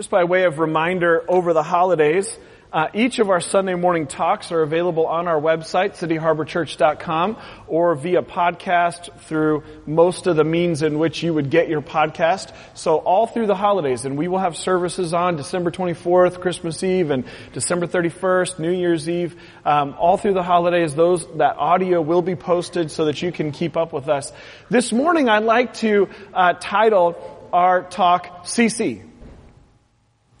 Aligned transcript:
Just 0.00 0.08
by 0.08 0.24
way 0.24 0.44
of 0.44 0.58
reminder 0.58 1.22
over 1.28 1.52
the 1.52 1.62
holidays, 1.62 2.38
uh, 2.72 2.88
each 2.94 3.18
of 3.18 3.28
our 3.28 3.42
Sunday 3.42 3.74
morning 3.74 4.06
talks 4.06 4.50
are 4.50 4.62
available 4.62 5.06
on 5.06 5.28
our 5.28 5.38
website, 5.38 5.90
cityharborchurch.com, 5.90 7.36
or 7.68 7.94
via 7.96 8.22
podcast 8.22 9.14
through 9.24 9.62
most 9.84 10.26
of 10.26 10.36
the 10.36 10.42
means 10.42 10.80
in 10.80 10.98
which 10.98 11.22
you 11.22 11.34
would 11.34 11.50
get 11.50 11.68
your 11.68 11.82
podcast. 11.82 12.50
So 12.72 12.96
all 12.96 13.26
through 13.26 13.46
the 13.46 13.54
holidays, 13.54 14.06
and 14.06 14.16
we 14.16 14.26
will 14.26 14.38
have 14.38 14.56
services 14.56 15.12
on 15.12 15.36
December 15.36 15.70
24th, 15.70 16.40
Christmas 16.40 16.82
Eve, 16.82 17.10
and 17.10 17.26
December 17.52 17.86
31st, 17.86 18.58
New 18.58 18.72
Year's 18.72 19.06
Eve. 19.06 19.36
Um, 19.66 19.94
all 19.98 20.16
through 20.16 20.32
the 20.32 20.42
holidays, 20.42 20.94
those 20.94 21.26
that 21.36 21.58
audio 21.58 22.00
will 22.00 22.22
be 22.22 22.36
posted 22.36 22.90
so 22.90 23.04
that 23.04 23.20
you 23.20 23.32
can 23.32 23.52
keep 23.52 23.76
up 23.76 23.92
with 23.92 24.08
us. 24.08 24.32
This 24.70 24.94
morning, 24.94 25.28
I'd 25.28 25.44
like 25.44 25.74
to 25.74 26.08
uh, 26.32 26.54
title 26.54 27.50
our 27.52 27.82
talk 27.82 28.46
CC. 28.46 29.09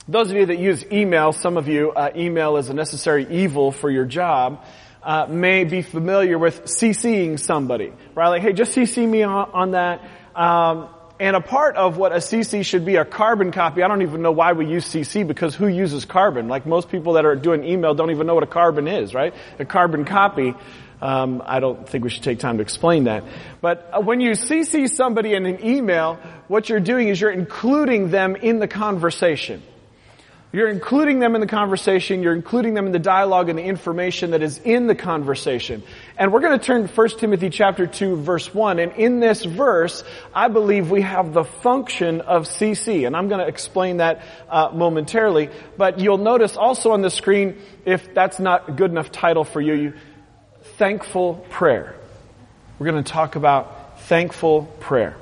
Those 0.08 0.30
of 0.30 0.36
you 0.36 0.46
that 0.46 0.58
use 0.58 0.84
email, 0.90 1.32
some 1.32 1.56
of 1.56 1.68
you, 1.68 1.92
uh, 1.92 2.10
email 2.16 2.56
is 2.56 2.68
a 2.68 2.74
necessary 2.74 3.26
evil 3.30 3.70
for 3.70 3.90
your 3.90 4.04
job, 4.04 4.64
uh, 5.02 5.26
may 5.28 5.64
be 5.64 5.82
familiar 5.82 6.38
with 6.38 6.64
CCing 6.64 7.38
somebody, 7.38 7.92
right? 8.14 8.28
Like, 8.28 8.42
hey, 8.42 8.52
just 8.52 8.74
CC 8.74 9.08
me 9.08 9.22
on, 9.22 9.50
on 9.52 9.70
that. 9.72 10.02
Um, 10.34 10.88
and 11.20 11.36
a 11.36 11.40
part 11.40 11.76
of 11.76 11.98
what 11.98 12.12
a 12.12 12.16
CC 12.16 12.64
should 12.64 12.86
be 12.86 12.96
a 12.96 13.04
carbon 13.04 13.52
copy. 13.52 13.82
I 13.82 13.88
don't 13.88 14.00
even 14.00 14.22
know 14.22 14.32
why 14.32 14.52
we 14.54 14.66
use 14.66 14.86
CC 14.86 15.26
because 15.26 15.54
who 15.54 15.68
uses 15.68 16.06
carbon? 16.06 16.48
Like 16.48 16.64
most 16.64 16.88
people 16.88 17.12
that 17.14 17.26
are 17.26 17.36
doing 17.36 17.62
email 17.62 17.94
don't 17.94 18.10
even 18.10 18.26
know 18.26 18.34
what 18.34 18.42
a 18.42 18.46
carbon 18.46 18.88
is, 18.88 19.12
right? 19.12 19.34
A 19.58 19.66
carbon 19.66 20.06
copy. 20.06 20.54
Um, 21.02 21.42
I 21.44 21.60
don't 21.60 21.86
think 21.86 22.04
we 22.04 22.10
should 22.10 22.22
take 22.22 22.38
time 22.38 22.56
to 22.56 22.62
explain 22.62 23.04
that. 23.04 23.24
But 23.60 23.90
uh, 23.92 24.00
when 24.00 24.20
you 24.20 24.30
CC 24.30 24.88
somebody 24.88 25.34
in 25.34 25.44
an 25.44 25.64
email, 25.64 26.18
what 26.48 26.70
you're 26.70 26.80
doing 26.80 27.08
is 27.08 27.20
you're 27.20 27.30
including 27.30 28.10
them 28.10 28.34
in 28.36 28.58
the 28.58 28.68
conversation. 28.68 29.62
You're 30.52 30.68
including 30.68 31.20
them 31.20 31.36
in 31.36 31.40
the 31.40 31.46
conversation, 31.46 32.24
you're 32.24 32.34
including 32.34 32.74
them 32.74 32.86
in 32.86 32.92
the 32.92 32.98
dialogue 32.98 33.48
and 33.48 33.58
the 33.58 33.62
information 33.62 34.32
that 34.32 34.42
is 34.42 34.58
in 34.58 34.88
the 34.88 34.96
conversation. 34.96 35.84
And 36.18 36.32
we're 36.32 36.40
going 36.40 36.58
to 36.58 36.64
turn 36.64 36.88
to 36.88 36.92
1 36.92 37.08
Timothy 37.18 37.50
chapter 37.50 37.86
2 37.86 38.16
verse 38.16 38.52
1. 38.52 38.80
And 38.80 38.92
in 38.92 39.20
this 39.20 39.44
verse, 39.44 40.02
I 40.34 40.48
believe 40.48 40.90
we 40.90 41.02
have 41.02 41.32
the 41.32 41.44
function 41.44 42.20
of 42.22 42.46
CC. 42.46 43.06
And 43.06 43.14
I'm 43.14 43.28
going 43.28 43.40
to 43.40 43.46
explain 43.46 43.98
that 43.98 44.22
uh, 44.48 44.70
momentarily. 44.74 45.50
But 45.76 46.00
you'll 46.00 46.18
notice 46.18 46.56
also 46.56 46.90
on 46.92 47.02
the 47.02 47.10
screen, 47.10 47.56
if 47.84 48.12
that's 48.12 48.40
not 48.40 48.70
a 48.70 48.72
good 48.72 48.90
enough 48.90 49.12
title 49.12 49.44
for 49.44 49.60
you, 49.60 49.74
you 49.74 49.92
thankful 50.78 51.46
prayer. 51.50 51.94
We're 52.80 52.90
going 52.90 53.04
to 53.04 53.12
talk 53.12 53.36
about 53.36 54.00
thankful 54.00 54.64
prayer. 54.80 55.16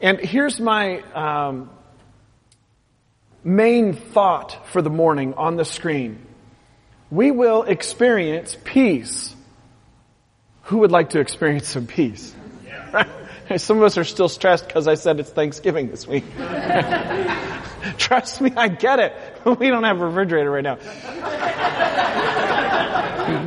And 0.00 0.20
here's 0.20 0.60
my 0.60 1.00
um, 1.14 1.70
main 3.44 3.94
thought 3.94 4.68
for 4.68 4.82
the 4.82 4.90
morning 4.90 5.34
on 5.34 5.56
the 5.56 5.64
screen. 5.64 6.24
We 7.10 7.30
will 7.30 7.62
experience 7.62 8.56
peace. 8.64 9.34
Who 10.64 10.78
would 10.78 10.92
like 10.92 11.10
to 11.10 11.20
experience 11.20 11.68
some 11.68 11.86
peace? 11.86 12.34
Some 13.56 13.78
of 13.78 13.84
us 13.84 13.96
are 13.96 14.04
still 14.04 14.28
stressed 14.28 14.66
because 14.66 14.86
I 14.86 14.94
said 14.94 15.20
it's 15.20 15.30
Thanksgiving 15.30 15.88
this 15.88 16.06
week. 16.06 16.24
Trust 17.96 18.42
me, 18.42 18.52
I 18.54 18.68
get 18.68 18.98
it. 18.98 19.14
We 19.58 19.68
don't 19.68 19.84
have 19.84 19.98
a 19.98 20.06
refrigerator 20.06 20.50
right 20.50 20.62
now. 20.62 20.76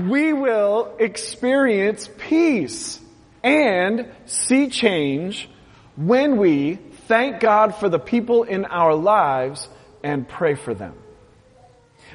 we 0.10 0.34
will 0.34 0.96
experience 0.98 2.10
peace 2.18 3.00
and 3.44 4.12
see 4.26 4.70
change 4.70 5.48
when 5.96 6.38
we 6.38 6.76
thank 7.08 7.40
God 7.40 7.76
for 7.76 7.88
the 7.88 8.00
people 8.00 8.42
in 8.44 8.66
our 8.66 8.96
lives 8.96 9.70
and 10.04 10.28
pray 10.28 10.56
for 10.56 10.74
them. 10.74 10.94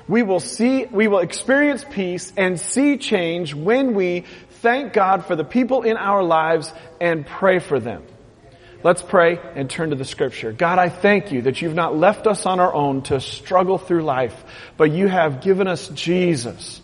We 0.09 0.23
will 0.23 0.41
see, 0.41 0.87
we 0.87 1.09
will 1.09 1.19
experience 1.19 1.85
peace 1.89 2.33
and 2.37 2.61
see 2.61 2.97
change 2.97 3.55
when 3.55 3.95
we 3.95 4.25
thank 4.61 4.93
God 4.93 5.25
for 5.27 5.37
the 5.37 5.45
people 5.45 5.83
in 5.83 5.97
our 5.97 6.23
lives 6.23 6.73
and 7.01 7.27
pray 7.27 7.59
for 7.59 7.81
them. 7.81 8.05
Let's 8.83 9.03
pray 9.03 9.41
and 9.55 9.69
turn 9.69 9.91
to 9.91 9.97
the 9.97 10.05
scripture. 10.05 10.53
God, 10.53 10.79
I 10.79 10.91
thank 10.91 11.33
you 11.33 11.43
that 11.43 11.61
you've 11.61 11.75
not 11.75 11.97
left 11.97 12.27
us 12.27 12.47
on 12.47 12.61
our 12.61 12.73
own 12.73 13.03
to 13.05 13.21
struggle 13.21 13.79
through 13.79 14.03
life, 14.03 14.45
but 14.77 14.93
you 14.93 15.09
have 15.09 15.41
given 15.41 15.67
us 15.67 15.89
Jesus, 15.89 16.81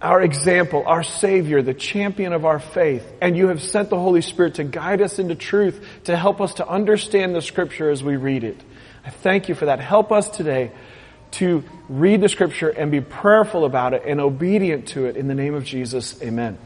our 0.00 0.22
example, 0.22 0.84
our 0.86 1.02
Savior, 1.02 1.62
the 1.62 1.74
champion 1.74 2.32
of 2.32 2.44
our 2.44 2.60
faith, 2.60 3.04
and 3.20 3.36
you 3.36 3.48
have 3.48 3.60
sent 3.60 3.90
the 3.90 3.98
Holy 3.98 4.20
Spirit 4.20 4.54
to 4.56 4.64
guide 4.64 5.02
us 5.02 5.18
into 5.18 5.34
truth, 5.34 5.84
to 6.04 6.16
help 6.16 6.40
us 6.40 6.54
to 6.54 6.68
understand 6.68 7.34
the 7.34 7.42
scripture 7.42 7.90
as 7.90 8.04
we 8.04 8.14
read 8.14 8.44
it. 8.44 8.60
I 9.04 9.10
thank 9.10 9.48
you 9.48 9.54
for 9.54 9.66
that. 9.66 9.80
Help 9.80 10.12
us 10.12 10.28
today 10.28 10.72
to 11.32 11.64
read 11.88 12.20
the 12.20 12.28
scripture 12.28 12.68
and 12.68 12.90
be 12.90 13.00
prayerful 13.00 13.64
about 13.64 13.94
it 13.94 14.02
and 14.06 14.20
obedient 14.20 14.88
to 14.88 15.06
it 15.06 15.16
in 15.16 15.28
the 15.28 15.34
name 15.34 15.54
of 15.54 15.64
Jesus. 15.64 16.20
Amen. 16.22 16.58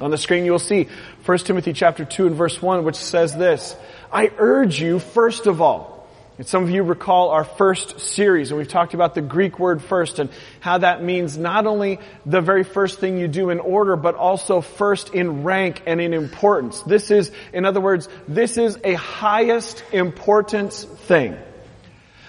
On 0.00 0.10
the 0.10 0.18
screen 0.18 0.44
you 0.44 0.52
will 0.52 0.58
see 0.58 0.88
1 1.24 1.38
Timothy 1.38 1.72
chapter 1.72 2.04
2 2.04 2.26
and 2.26 2.36
verse 2.36 2.60
1 2.60 2.84
which 2.84 2.96
says 2.96 3.36
this, 3.36 3.76
I 4.12 4.30
urge 4.38 4.80
you 4.80 4.98
first 4.98 5.46
of 5.46 5.60
all, 5.60 5.93
and 6.36 6.46
some 6.46 6.64
of 6.64 6.70
you 6.70 6.82
recall 6.82 7.30
our 7.30 7.44
first 7.44 8.00
series 8.00 8.50
and 8.50 8.58
we've 8.58 8.66
talked 8.66 8.92
about 8.92 9.14
the 9.14 9.22
Greek 9.22 9.60
word 9.60 9.80
first 9.80 10.18
and 10.18 10.30
how 10.58 10.78
that 10.78 11.00
means 11.00 11.38
not 11.38 11.66
only 11.66 12.00
the 12.26 12.40
very 12.40 12.64
first 12.64 12.98
thing 12.98 13.18
you 13.18 13.28
do 13.28 13.50
in 13.50 13.60
order, 13.60 13.94
but 13.94 14.16
also 14.16 14.60
first 14.60 15.14
in 15.14 15.44
rank 15.44 15.82
and 15.86 16.00
in 16.00 16.12
importance. 16.12 16.80
This 16.82 17.12
is, 17.12 17.30
in 17.52 17.64
other 17.64 17.80
words, 17.80 18.08
this 18.26 18.56
is 18.58 18.76
a 18.82 18.94
highest 18.94 19.84
importance 19.92 20.82
thing. 20.82 21.36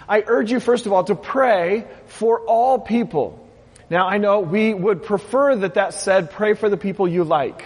I 0.08 0.24
urge 0.28 0.52
you 0.52 0.60
first 0.60 0.86
of 0.86 0.94
all 0.94 1.04
to 1.06 1.16
pray 1.16 1.88
for 2.06 2.42
all 2.42 2.78
people. 2.78 3.42
Now 3.90 4.08
I 4.08 4.20
know 4.20 4.42
we 4.42 4.76
would 4.76 5.02
prefer 5.02 5.56
that 5.56 5.74
that 5.76 5.96
said 5.96 6.30
pray 6.30 6.54
for 6.54 6.70
the 6.70 6.78
people 6.78 7.08
you 7.08 7.24
like. 7.24 7.66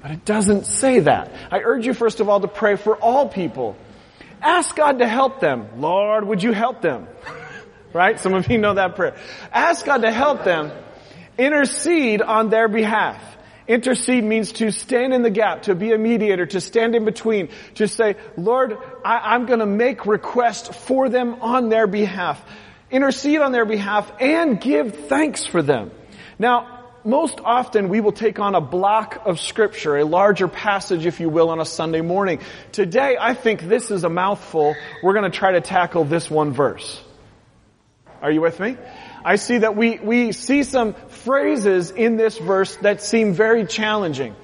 But 0.00 0.12
it 0.12 0.24
doesn't 0.24 0.64
say 0.64 1.00
that. 1.00 1.30
I 1.50 1.60
urge 1.60 1.84
you 1.84 1.92
first 1.92 2.20
of 2.20 2.30
all 2.30 2.40
to 2.40 2.48
pray 2.48 2.76
for 2.76 2.96
all 2.96 3.28
people. 3.28 3.76
Ask 4.42 4.76
God 4.76 4.98
to 4.98 5.06
help 5.06 5.40
them. 5.40 5.80
Lord, 5.80 6.26
would 6.26 6.42
you 6.42 6.52
help 6.52 6.82
them? 6.82 7.06
right? 7.92 8.18
Some 8.18 8.34
of 8.34 8.50
you 8.50 8.58
know 8.58 8.74
that 8.74 8.96
prayer. 8.96 9.16
Ask 9.52 9.86
God 9.86 10.02
to 10.02 10.10
help 10.10 10.44
them. 10.44 10.72
Intercede 11.38 12.20
on 12.20 12.50
their 12.50 12.68
behalf. 12.68 13.20
Intercede 13.68 14.24
means 14.24 14.52
to 14.52 14.72
stand 14.72 15.14
in 15.14 15.22
the 15.22 15.30
gap, 15.30 15.62
to 15.62 15.74
be 15.74 15.92
a 15.92 15.98
mediator, 15.98 16.46
to 16.46 16.60
stand 16.60 16.94
in 16.94 17.04
between, 17.04 17.48
to 17.76 17.86
say, 17.86 18.16
Lord, 18.36 18.76
I, 19.04 19.34
am 19.36 19.46
going 19.46 19.60
to 19.60 19.66
make 19.66 20.04
request 20.04 20.74
for 20.74 21.08
them 21.08 21.36
on 21.40 21.68
their 21.68 21.86
behalf. 21.86 22.42
Intercede 22.90 23.40
on 23.40 23.52
their 23.52 23.64
behalf 23.64 24.12
and 24.20 24.60
give 24.60 25.06
thanks 25.06 25.46
for 25.46 25.62
them. 25.62 25.92
Now, 26.38 26.81
most 27.04 27.40
often 27.44 27.88
we 27.88 28.00
will 28.00 28.12
take 28.12 28.38
on 28.38 28.54
a 28.54 28.60
block 28.60 29.22
of 29.24 29.40
scripture, 29.40 29.96
a 29.96 30.04
larger 30.04 30.48
passage, 30.48 31.06
if 31.06 31.20
you 31.20 31.28
will, 31.28 31.50
on 31.50 31.60
a 31.60 31.64
Sunday 31.64 32.00
morning. 32.00 32.40
Today, 32.70 33.16
I 33.20 33.34
think 33.34 33.62
this 33.62 33.90
is 33.90 34.04
a 34.04 34.08
mouthful. 34.08 34.74
We're 35.02 35.14
going 35.14 35.30
to 35.30 35.36
try 35.36 35.52
to 35.52 35.60
tackle 35.60 36.04
this 36.04 36.30
one 36.30 36.52
verse. 36.52 37.02
Are 38.20 38.30
you 38.30 38.40
with 38.40 38.60
me? 38.60 38.76
I 39.24 39.36
see 39.36 39.58
that 39.58 39.76
we, 39.76 39.98
we 39.98 40.32
see 40.32 40.62
some 40.62 40.94
phrases 40.94 41.90
in 41.90 42.16
this 42.16 42.38
verse 42.38 42.76
that 42.76 43.02
seem 43.02 43.34
very 43.34 43.66
challenging. 43.66 44.34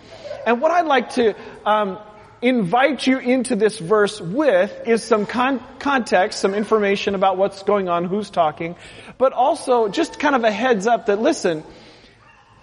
And 0.47 0.61
what 0.61 0.71
I'd 0.71 0.87
like 0.87 1.11
to 1.11 1.35
um, 1.65 1.99
invite 2.41 3.07
you 3.07 3.19
into 3.19 3.57
this 3.57 3.79
verse 3.79 4.21
with 4.21 4.87
is 4.87 5.03
some 5.03 5.27
con- 5.27 5.63
context, 5.79 6.41
some 6.41 6.55
information 6.55 7.15
about 7.15 7.37
what's 7.37 7.63
going 7.63 7.89
on, 7.89 8.05
who's 8.05 8.31
talking, 8.31 8.77
but 9.17 9.33
also 9.33 9.89
just 9.89 10.19
kind 10.19 10.35
of 10.35 10.45
a 10.45 10.51
heads 10.51 10.87
up 10.87 11.07
that 11.07 11.21
listen, 11.21 11.65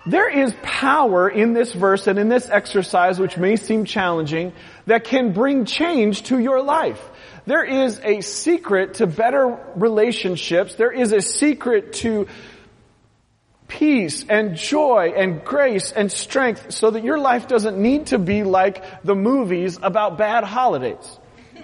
there 0.05 0.29
is 0.29 0.55
power 0.61 1.27
in 1.27 1.53
this 1.53 1.73
verse 1.73 2.07
and 2.07 2.19
in 2.19 2.29
this 2.29 2.49
exercise, 2.49 3.19
which 3.19 3.37
may 3.37 3.55
seem 3.55 3.85
challenging, 3.85 4.53
that 4.85 5.03
can 5.03 5.33
bring 5.33 5.65
change 5.65 6.23
to 6.23 6.39
your 6.39 6.61
life. 6.61 7.01
There 7.45 7.63
is 7.63 7.99
a 8.03 8.21
secret 8.21 8.95
to 8.95 9.07
better 9.07 9.57
relationships. 9.75 10.75
There 10.75 10.91
is 10.91 11.11
a 11.11 11.21
secret 11.21 11.93
to 11.93 12.27
peace 13.67 14.25
and 14.29 14.55
joy 14.55 15.13
and 15.15 15.43
grace 15.43 15.91
and 15.91 16.11
strength 16.11 16.71
so 16.71 16.91
that 16.91 17.03
your 17.03 17.17
life 17.17 17.47
doesn't 17.47 17.77
need 17.77 18.07
to 18.07 18.19
be 18.19 18.43
like 18.43 19.03
the 19.03 19.15
movies 19.15 19.79
about 19.81 20.17
bad 20.17 20.43
holidays. 20.43 21.19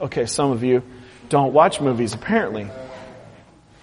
Okay, 0.00 0.26
some 0.26 0.52
of 0.52 0.62
you 0.62 0.84
don't 1.28 1.52
watch 1.52 1.80
movies 1.80 2.14
apparently. 2.14 2.70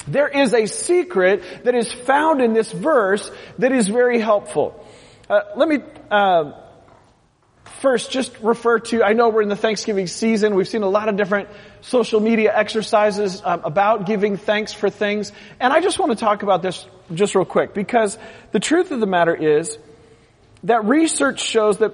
There 0.08 0.28
is 0.28 0.54
a 0.54 0.68
secret 0.68 1.44
that 1.64 1.74
is 1.74 1.92
found 1.92 2.42
in 2.42 2.54
this 2.54 2.72
verse 2.72 3.32
that 3.58 3.72
is 3.72 3.88
very 3.88 4.20
helpful. 4.20 4.86
Uh, 5.30 5.42
let 5.56 5.68
me 5.68 5.80
uh, 6.12 6.52
first 7.82 8.12
just 8.12 8.38
refer 8.40 8.80
to, 8.80 9.04
I 9.04 9.14
know 9.14 9.30
we're 9.30 9.42
in 9.42 9.50
the 9.50 9.56
Thanksgiving 9.56 10.08
season. 10.08 10.56
We've 10.56 10.68
seen 10.68 10.84
a 10.84 10.90
lot 10.90 11.10
of 11.10 11.18
different 11.18 11.50
social 11.82 12.20
media 12.20 12.56
exercises 12.56 13.42
um, 13.44 13.62
about 13.64 14.06
giving 14.06 14.38
thanks 14.38 14.74
for 14.74 14.90
things. 14.90 15.32
And 15.60 15.74
I 15.74 15.82
just 15.82 15.98
want 15.98 16.12
to 16.12 16.18
talk 16.18 16.44
about 16.44 16.62
this 16.62 16.86
just 17.14 17.36
real 17.36 17.46
quick 17.46 17.74
because 17.74 18.18
the 18.52 18.60
truth 18.60 18.92
of 18.92 19.00
the 19.00 19.08
matter 19.08 19.36
is 19.36 19.78
that 20.64 20.86
research 20.86 21.42
shows 21.42 21.80
that 21.80 21.94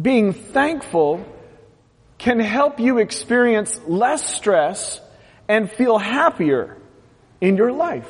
being 0.00 0.32
thankful 0.32 1.24
can 2.18 2.38
help 2.40 2.78
you 2.78 2.98
experience 2.98 3.80
less 3.86 4.34
stress 4.34 5.00
and 5.48 5.70
feel 5.70 5.98
happier 5.98 6.76
in 7.40 7.56
your 7.56 7.72
life. 7.72 8.08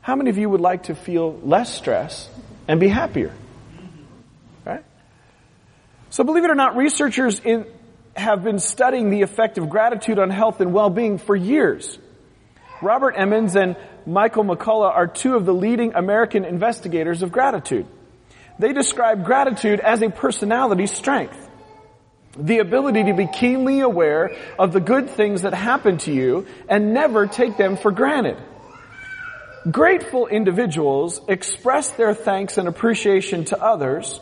How 0.00 0.16
many 0.16 0.30
of 0.30 0.38
you 0.38 0.48
would 0.50 0.60
like 0.60 0.84
to 0.84 0.94
feel 0.94 1.38
less 1.42 1.74
stress 1.74 2.28
and 2.66 2.80
be 2.80 2.88
happier? 2.88 3.32
Right? 4.64 4.84
So 6.10 6.24
believe 6.24 6.44
it 6.44 6.50
or 6.50 6.54
not, 6.54 6.76
researchers 6.76 7.40
in, 7.40 7.66
have 8.16 8.42
been 8.42 8.58
studying 8.58 9.10
the 9.10 9.22
effect 9.22 9.58
of 9.58 9.68
gratitude 9.68 10.18
on 10.18 10.30
health 10.30 10.60
and 10.60 10.72
well-being 10.72 11.18
for 11.18 11.36
years. 11.36 11.98
Robert 12.80 13.14
Emmons 13.16 13.54
and 13.54 13.76
Michael 14.06 14.44
McCullough 14.44 14.92
are 14.92 15.06
two 15.06 15.36
of 15.36 15.46
the 15.46 15.54
leading 15.54 15.94
American 15.94 16.44
investigators 16.44 17.22
of 17.22 17.30
gratitude. 17.30 17.86
They 18.58 18.72
describe 18.72 19.24
gratitude 19.24 19.80
as 19.80 20.02
a 20.02 20.10
personality 20.10 20.86
strength. 20.86 21.48
The 22.36 22.58
ability 22.58 23.04
to 23.04 23.12
be 23.12 23.26
keenly 23.26 23.80
aware 23.80 24.34
of 24.58 24.72
the 24.72 24.80
good 24.80 25.10
things 25.10 25.42
that 25.42 25.52
happen 25.52 25.98
to 25.98 26.12
you 26.12 26.46
and 26.68 26.94
never 26.94 27.26
take 27.26 27.58
them 27.58 27.76
for 27.76 27.90
granted. 27.90 28.38
Grateful 29.70 30.26
individuals 30.26 31.20
express 31.28 31.90
their 31.90 32.14
thanks 32.14 32.58
and 32.58 32.66
appreciation 32.66 33.44
to 33.46 33.62
others 33.62 34.18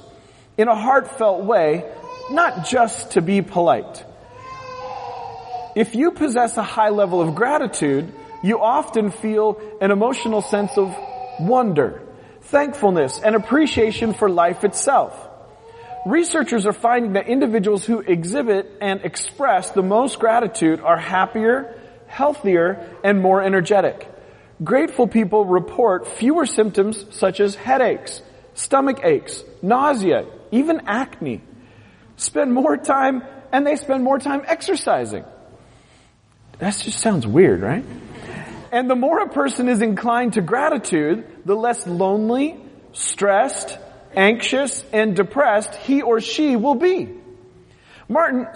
in 0.59 0.69
a 0.69 0.75
heartfelt 0.75 1.45
way, 1.45 1.91
not 2.31 2.67
just 2.67 3.13
to 3.13 3.23
be 3.23 3.43
polite. 3.43 4.05
If 5.77 5.95
you 5.95 6.11
possess 6.11 6.57
a 6.57 6.63
high 6.63 6.91
level 6.91 7.23
of 7.23 7.37
gratitude, 7.37 8.13
you 8.43 8.61
often 8.61 9.13
feel 9.13 9.61
an 9.81 9.93
emotional 9.93 10.43
sense 10.43 10.77
of 10.77 10.95
wonder, 11.39 12.03
thankfulness, 12.43 13.21
and 13.21 13.37
appreciation 13.37 14.15
for 14.15 14.29
life 14.29 14.65
itself. 14.65 15.30
Researchers 16.07 16.67
are 16.67 16.73
finding 16.73 17.13
that 17.13 17.29
individuals 17.29 17.85
who 17.85 18.01
exhibit 18.01 18.79
and 18.81 19.05
express 19.05 19.71
the 19.71 19.83
most 19.83 20.19
gratitude 20.19 20.81
are 20.81 20.99
happier, 20.99 21.79
healthier, 22.07 22.89
and 23.05 23.21
more 23.21 23.43
energetic. 23.43 24.09
Grateful 24.65 25.07
people 25.07 25.45
report 25.45 26.07
fewer 26.07 26.47
symptoms 26.47 27.05
such 27.11 27.41
as 27.41 27.55
headaches, 27.55 28.23
stomach 28.55 29.01
aches, 29.05 29.45
nausea, 29.63 30.27
even 30.51 30.83
acne. 30.87 31.43
Spend 32.17 32.53
more 32.53 32.77
time, 32.77 33.23
and 33.53 33.67
they 33.67 33.77
spend 33.77 34.03
more 34.03 34.19
time 34.19 34.43
exercising. 34.47 35.25
That 36.59 36.77
just 36.77 37.01
sounds 37.01 37.27
weird, 37.27 37.61
right? 37.61 37.85
And 38.73 38.89
the 38.89 38.95
more 38.95 39.21
a 39.21 39.29
person 39.29 39.69
is 39.69 39.83
inclined 39.83 40.35
to 40.35 40.41
gratitude, 40.41 41.27
the 41.45 41.55
less 41.55 41.87
lonely, 41.87 42.63
stressed, 42.93 43.79
anxious, 44.15 44.85
and 44.93 45.15
depressed 45.17 45.75
he 45.75 46.03
or 46.03 46.21
she 46.21 46.57
will 46.57 46.75
be. 46.75 47.09
Martin 48.09 48.47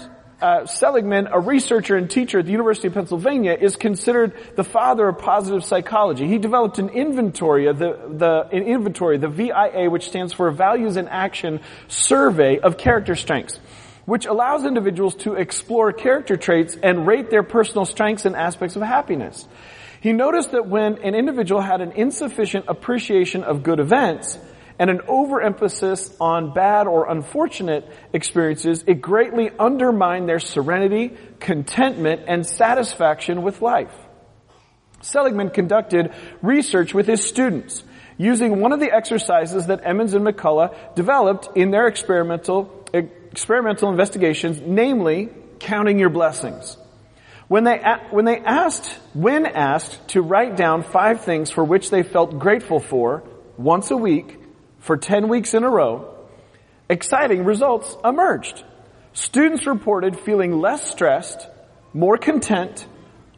uh, 0.40 0.66
Seligman, 0.66 1.28
a 1.30 1.40
researcher 1.40 1.96
and 1.96 2.10
teacher 2.10 2.40
at 2.40 2.44
the 2.44 2.52
University 2.52 2.88
of 2.88 2.94
Pennsylvania, 2.94 3.56
is 3.58 3.76
considered 3.76 4.34
the 4.56 4.64
father 4.64 5.08
of 5.08 5.18
positive 5.18 5.64
psychology. 5.64 6.26
He 6.26 6.38
developed 6.38 6.78
an 6.78 6.90
inventory 6.90 7.66
of 7.66 7.78
the, 7.78 7.98
the 8.08 8.48
an 8.52 8.64
inventory, 8.64 9.16
the 9.16 9.28
VIA, 9.28 9.88
which 9.88 10.06
stands 10.06 10.32
for 10.32 10.50
Values 10.50 10.96
in 10.96 11.08
Action 11.08 11.60
Survey 11.88 12.58
of 12.58 12.76
Character 12.76 13.14
Strengths, 13.14 13.58
which 14.04 14.26
allows 14.26 14.64
individuals 14.66 15.14
to 15.16 15.34
explore 15.34 15.92
character 15.92 16.36
traits 16.36 16.76
and 16.82 17.06
rate 17.06 17.30
their 17.30 17.42
personal 17.42 17.86
strengths 17.86 18.26
and 18.26 18.36
aspects 18.36 18.76
of 18.76 18.82
happiness. 18.82 19.48
He 20.00 20.12
noticed 20.12 20.52
that 20.52 20.66
when 20.66 20.98
an 20.98 21.14
individual 21.14 21.62
had 21.62 21.80
an 21.80 21.92
insufficient 21.92 22.66
appreciation 22.68 23.44
of 23.44 23.62
good 23.62 23.80
events 23.80 24.38
and 24.78 24.90
an 24.90 25.00
overemphasis 25.06 26.14
on 26.20 26.52
bad 26.52 26.86
or 26.86 27.10
unfortunate 27.10 27.88
experiences, 28.12 28.84
it 28.86 29.00
greatly 29.00 29.50
undermined 29.58 30.28
their 30.28 30.40
serenity, 30.40 31.16
contentment, 31.38 32.22
and 32.26 32.44
satisfaction 32.44 33.42
with 33.42 33.62
life. 33.62 33.94
Seligman 35.00 35.50
conducted 35.50 36.12
research 36.42 36.94
with 36.94 37.06
his 37.06 37.22
students 37.22 37.84
using 38.16 38.60
one 38.60 38.72
of 38.72 38.80
the 38.80 38.92
exercises 38.92 39.66
that 39.66 39.80
Emmons 39.84 40.14
and 40.14 40.24
McCullough 40.26 40.94
developed 40.94 41.56
in 41.56 41.70
their 41.70 41.86
experimental, 41.86 42.84
experimental 42.92 43.90
investigations, 43.90 44.60
namely 44.64 45.28
counting 45.58 45.98
your 45.98 46.10
blessings. 46.10 46.76
When 47.48 47.64
they, 47.64 47.82
when 48.10 48.24
they 48.24 48.38
asked, 48.38 48.86
when 49.12 49.46
asked 49.46 50.08
to 50.08 50.22
write 50.22 50.56
down 50.56 50.82
five 50.82 51.22
things 51.22 51.50
for 51.50 51.62
which 51.62 51.90
they 51.90 52.02
felt 52.02 52.38
grateful 52.38 52.80
for 52.80 53.22
once 53.58 53.90
a 53.90 53.96
week 53.96 54.38
for 54.84 54.98
10 54.98 55.28
weeks 55.28 55.54
in 55.54 55.64
a 55.64 55.70
row, 55.70 56.14
exciting 56.90 57.44
results 57.44 57.96
emerged. 58.04 58.62
Students 59.14 59.66
reported 59.66 60.18
feeling 60.20 60.60
less 60.60 60.90
stressed, 60.90 61.48
more 61.94 62.18
content, 62.18 62.86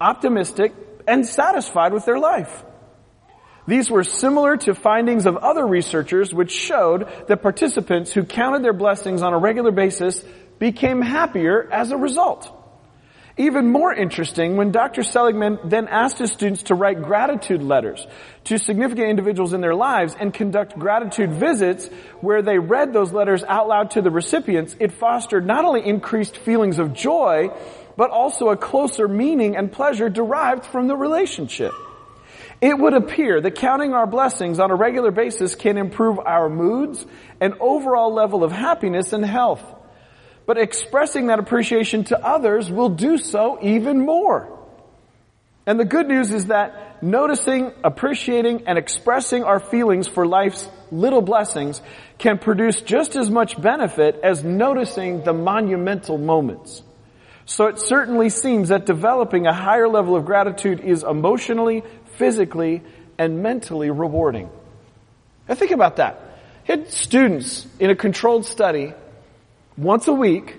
optimistic, 0.01 0.73
and 1.07 1.25
satisfied 1.25 1.93
with 1.93 2.05
their 2.05 2.19
life. 2.19 2.65
These 3.69 3.89
were 3.89 4.03
similar 4.03 4.57
to 4.59 4.75
findings 4.75 5.25
of 5.25 5.37
other 5.37 5.65
researchers 5.65 6.35
which 6.35 6.51
showed 6.51 7.09
that 7.29 7.43
participants 7.43 8.13
who 8.13 8.25
counted 8.25 8.65
their 8.65 8.73
blessings 8.73 9.23
on 9.23 9.33
a 9.33 9.39
regular 9.39 9.71
basis 9.71 10.25
became 10.59 11.01
happier 11.01 11.69
as 11.71 11.93
a 11.93 11.97
result. 11.97 12.51
Even 13.39 13.71
more 13.71 13.93
interesting, 13.93 14.57
when 14.57 14.73
Dr. 14.73 15.03
Seligman 15.03 15.59
then 15.63 15.89
asked 15.89 16.19
his 16.19 16.33
students 16.33 16.63
to 16.65 16.75
write 16.75 17.03
gratitude 17.03 17.63
letters 17.63 18.07
to 18.45 18.57
significant 18.59 19.11
individuals 19.11 19.53
in 19.53 19.61
their 19.61 19.75
lives 19.75 20.17
and 20.19 20.33
conduct 20.33 20.79
gratitude 20.79 21.33
visits 21.33 21.87
where 22.23 22.41
they 22.41 22.59
read 22.59 22.95
those 22.95 23.13
letters 23.13 23.45
out 23.45 23.69
loud 23.69 23.91
to 23.91 24.01
the 24.01 24.11
recipients, 24.11 24.75
it 24.81 24.91
fostered 24.91 25.47
not 25.47 25.67
only 25.67 25.87
increased 25.87 26.39
feelings 26.39 26.79
of 26.79 26.95
joy, 26.95 27.51
but 27.99 28.11
also 28.11 28.49
a 28.49 28.57
closer 28.57 29.07
meaning 29.07 29.55
and 29.55 29.71
pleasure 29.71 30.09
derived 30.09 30.65
from 30.65 30.87
the 30.89 30.97
relationship. 30.97 31.73
It 32.63 32.79
would 32.79 32.95
appear 32.95 33.39
that 33.43 33.57
counting 33.57 33.93
our 33.93 34.07
blessings 34.07 34.59
on 34.59 34.71
a 34.71 34.75
regular 34.75 35.11
basis 35.11 35.55
can 35.55 35.77
improve 35.77 36.19
our 36.19 36.49
moods 36.49 37.05
and 37.39 37.53
overall 37.61 38.15
level 38.15 38.43
of 38.43 38.51
happiness 38.51 39.13
and 39.13 39.23
health 39.23 39.76
but 40.47 40.59
expressing 40.59 41.27
that 41.27 41.39
appreciation 41.39 42.05
to 42.05 42.25
others 42.25 42.71
will 42.71 42.89
do 42.89 43.19
so 43.19 43.59
even 43.61 44.01
more. 44.01 44.53
And 45.67 45.81
the 45.81 45.85
good 45.85 46.07
news 46.07 46.33
is 46.33 46.47
that 46.47 47.03
noticing, 47.03 47.73
appreciating, 47.83 48.69
and 48.69 48.79
expressing 48.79 49.43
our 49.43 49.59
feelings 49.59 50.07
for 50.07 50.25
life's 50.25 50.69
little 50.93 51.21
blessings 51.21 51.83
can 52.19 52.39
produce 52.39 52.81
just 52.81 53.17
as 53.17 53.29
much 53.29 53.61
benefit 53.61 54.21
as 54.23 54.45
noticing 54.45 55.25
the 55.25 55.33
monumental 55.33 56.19
moments. 56.19 56.83
So 57.47 57.67
it 57.67 57.81
certainly 57.81 58.29
seems 58.29 58.69
that 58.69 58.87
developing 58.87 59.47
a 59.47 59.53
higher 59.53 59.89
level 59.89 60.15
of 60.15 60.25
gratitude 60.25 60.81
is 60.81 61.03
emotionally, 61.03 61.83
physically, 62.17 62.83
and 63.19 63.43
mentally 63.43 63.91
rewarding. 63.91 64.49
Now 65.49 65.57
think 65.57 65.73
about 65.73 65.97
that. 65.97 66.21
Had 66.65 66.91
students 66.91 67.67
in 67.79 67.91
a 67.91 67.97
controlled 67.97 68.47
study 68.47 68.95
once 69.77 70.09
a 70.09 70.13
week, 70.13 70.57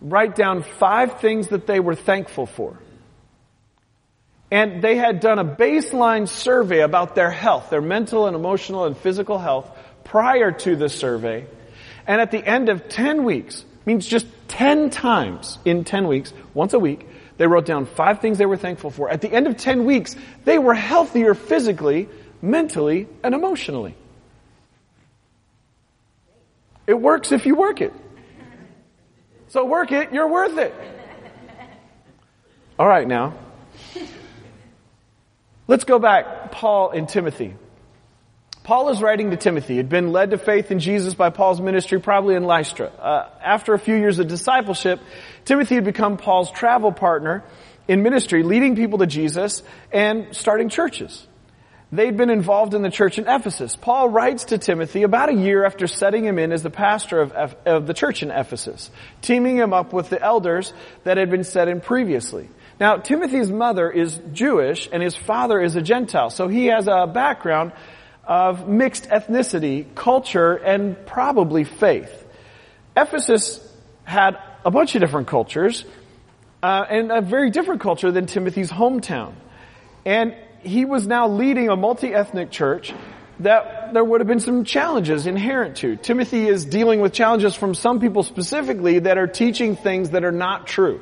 write 0.00 0.34
down 0.34 0.62
five 0.62 1.20
things 1.20 1.48
that 1.48 1.66
they 1.66 1.80
were 1.80 1.94
thankful 1.94 2.46
for. 2.46 2.78
And 4.50 4.82
they 4.82 4.96
had 4.96 5.20
done 5.20 5.38
a 5.38 5.44
baseline 5.44 6.28
survey 6.28 6.80
about 6.80 7.14
their 7.14 7.30
health, 7.30 7.70
their 7.70 7.80
mental 7.80 8.26
and 8.26 8.36
emotional 8.36 8.84
and 8.84 8.96
physical 8.96 9.38
health 9.38 9.70
prior 10.04 10.52
to 10.52 10.76
the 10.76 10.88
survey. 10.88 11.46
And 12.06 12.20
at 12.20 12.30
the 12.30 12.44
end 12.44 12.68
of 12.68 12.88
10 12.88 13.24
weeks, 13.24 13.64
means 13.86 14.06
just 14.06 14.26
10 14.48 14.90
times 14.90 15.58
in 15.64 15.84
10 15.84 16.06
weeks, 16.06 16.32
once 16.54 16.74
a 16.74 16.78
week, 16.78 17.06
they 17.38 17.46
wrote 17.46 17.64
down 17.64 17.86
five 17.86 18.20
things 18.20 18.38
they 18.38 18.46
were 18.46 18.56
thankful 18.56 18.90
for. 18.90 19.08
At 19.08 19.20
the 19.20 19.32
end 19.32 19.46
of 19.46 19.56
10 19.56 19.84
weeks, 19.84 20.14
they 20.44 20.58
were 20.58 20.74
healthier 20.74 21.34
physically, 21.34 22.08
mentally, 22.40 23.08
and 23.24 23.34
emotionally. 23.34 23.96
It 26.86 27.00
works 27.00 27.32
if 27.32 27.46
you 27.46 27.54
work 27.54 27.80
it. 27.80 27.92
So 29.52 29.66
work 29.66 29.92
it, 29.92 30.14
you're 30.14 30.28
worth 30.28 30.56
it. 30.56 30.74
All 32.78 32.88
right 32.88 33.06
now. 33.06 33.34
Let's 35.68 35.84
go 35.84 35.98
back. 35.98 36.52
Paul 36.52 36.92
and 36.92 37.06
Timothy. 37.06 37.54
Paul 38.64 38.88
is 38.88 39.02
writing 39.02 39.30
to 39.30 39.36
Timothy. 39.36 39.74
He 39.74 39.76
had 39.76 39.90
been 39.90 40.10
led 40.10 40.30
to 40.30 40.38
faith 40.38 40.70
in 40.70 40.78
Jesus 40.78 41.12
by 41.12 41.28
Paul's 41.28 41.60
ministry, 41.60 42.00
probably 42.00 42.34
in 42.34 42.44
Lystra. 42.44 42.86
Uh, 42.86 43.28
after 43.44 43.74
a 43.74 43.78
few 43.78 43.94
years 43.94 44.18
of 44.18 44.26
discipleship, 44.26 45.00
Timothy 45.44 45.74
had 45.74 45.84
become 45.84 46.16
Paul's 46.16 46.50
travel 46.50 46.90
partner 46.90 47.44
in 47.86 48.02
ministry, 48.02 48.44
leading 48.44 48.74
people 48.74 49.00
to 49.00 49.06
Jesus 49.06 49.62
and 49.92 50.34
starting 50.34 50.70
churches. 50.70 51.26
They'd 51.92 52.16
been 52.16 52.30
involved 52.30 52.72
in 52.72 52.80
the 52.80 52.90
church 52.90 53.18
in 53.18 53.28
Ephesus. 53.28 53.76
Paul 53.76 54.08
writes 54.08 54.44
to 54.44 54.56
Timothy 54.56 55.02
about 55.02 55.28
a 55.28 55.34
year 55.34 55.62
after 55.66 55.86
setting 55.86 56.24
him 56.24 56.38
in 56.38 56.50
as 56.50 56.62
the 56.62 56.70
pastor 56.70 57.20
of, 57.20 57.54
of 57.66 57.86
the 57.86 57.92
church 57.92 58.22
in 58.22 58.30
Ephesus, 58.30 58.90
teaming 59.20 59.56
him 59.58 59.74
up 59.74 59.92
with 59.92 60.08
the 60.08 60.20
elders 60.20 60.72
that 61.04 61.18
had 61.18 61.30
been 61.30 61.44
set 61.44 61.68
in 61.68 61.82
previously. 61.82 62.48
Now, 62.80 62.96
Timothy's 62.96 63.50
mother 63.50 63.90
is 63.90 64.18
Jewish 64.32 64.88
and 64.90 65.02
his 65.02 65.14
father 65.14 65.60
is 65.60 65.76
a 65.76 65.82
Gentile, 65.82 66.30
so 66.30 66.48
he 66.48 66.66
has 66.66 66.88
a 66.88 67.06
background 67.06 67.72
of 68.24 68.66
mixed 68.66 69.10
ethnicity, 69.10 69.94
culture, 69.94 70.54
and 70.54 70.96
probably 71.04 71.64
faith. 71.64 72.24
Ephesus 72.96 73.60
had 74.04 74.38
a 74.64 74.70
bunch 74.70 74.94
of 74.94 75.02
different 75.02 75.28
cultures, 75.28 75.84
uh, 76.62 76.86
and 76.88 77.12
a 77.12 77.20
very 77.20 77.50
different 77.50 77.82
culture 77.82 78.10
than 78.10 78.24
Timothy's 78.24 78.70
hometown. 78.70 79.34
And 80.06 80.34
he 80.62 80.84
was 80.84 81.06
now 81.06 81.28
leading 81.28 81.68
a 81.68 81.76
multi-ethnic 81.76 82.50
church 82.50 82.92
that 83.40 83.92
there 83.92 84.04
would 84.04 84.20
have 84.20 84.28
been 84.28 84.40
some 84.40 84.64
challenges 84.64 85.26
inherent 85.26 85.76
to. 85.78 85.96
Timothy 85.96 86.48
is 86.48 86.64
dealing 86.64 87.00
with 87.00 87.12
challenges 87.12 87.54
from 87.54 87.74
some 87.74 88.00
people 88.00 88.22
specifically 88.22 89.00
that 89.00 89.18
are 89.18 89.26
teaching 89.26 89.76
things 89.76 90.10
that 90.10 90.24
are 90.24 90.32
not 90.32 90.66
true. 90.66 91.00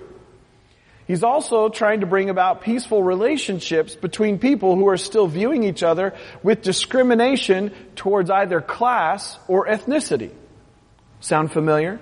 He's 1.07 1.25
also 1.25 1.69
trying 1.69 2.00
to 2.00 2.07
bring 2.07 2.31
about 2.31 2.62
peaceful 2.62 3.02
relationships 3.02 3.97
between 3.97 4.38
people 4.38 4.76
who 4.76 4.88
are 4.88 4.97
still 4.97 5.26
viewing 5.26 5.64
each 5.64 5.83
other 5.83 6.14
with 6.43 6.62
discrimination 6.62 7.73
towards 7.97 8.31
either 8.31 8.61
class 8.61 9.37
or 9.49 9.67
ethnicity. 9.67 10.31
Sound 11.19 11.52
familiar? 11.52 12.00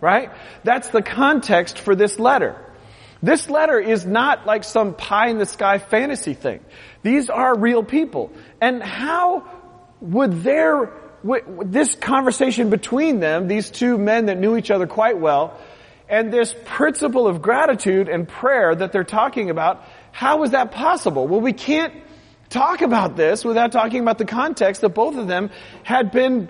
Right? 0.00 0.32
That's 0.64 0.88
the 0.88 1.00
context 1.00 1.78
for 1.78 1.94
this 1.94 2.18
letter. 2.18 2.56
This 3.22 3.50
letter 3.50 3.78
is 3.80 4.06
not 4.06 4.46
like 4.46 4.64
some 4.64 4.94
pie 4.94 5.28
in 5.28 5.38
the 5.38 5.46
sky 5.46 5.78
fantasy 5.78 6.34
thing. 6.34 6.60
These 7.02 7.30
are 7.30 7.58
real 7.58 7.82
people. 7.82 8.32
And 8.60 8.82
how 8.82 9.44
would 10.00 10.42
their, 10.42 10.92
this 11.64 11.94
conversation 11.96 12.70
between 12.70 13.18
them, 13.18 13.48
these 13.48 13.70
two 13.70 13.98
men 13.98 14.26
that 14.26 14.38
knew 14.38 14.56
each 14.56 14.70
other 14.70 14.86
quite 14.86 15.18
well, 15.18 15.58
and 16.08 16.32
this 16.32 16.54
principle 16.64 17.26
of 17.26 17.42
gratitude 17.42 18.08
and 18.08 18.26
prayer 18.26 18.74
that 18.74 18.92
they're 18.92 19.04
talking 19.04 19.50
about, 19.50 19.84
how 20.12 20.42
is 20.44 20.52
that 20.52 20.70
possible? 20.70 21.26
Well, 21.26 21.40
we 21.40 21.52
can't 21.52 21.92
talk 22.48 22.80
about 22.80 23.16
this 23.16 23.44
without 23.44 23.72
talking 23.72 24.00
about 24.00 24.18
the 24.18 24.24
context 24.24 24.80
that 24.80 24.90
both 24.90 25.16
of 25.16 25.26
them 25.26 25.50
had 25.82 26.10
been 26.10 26.48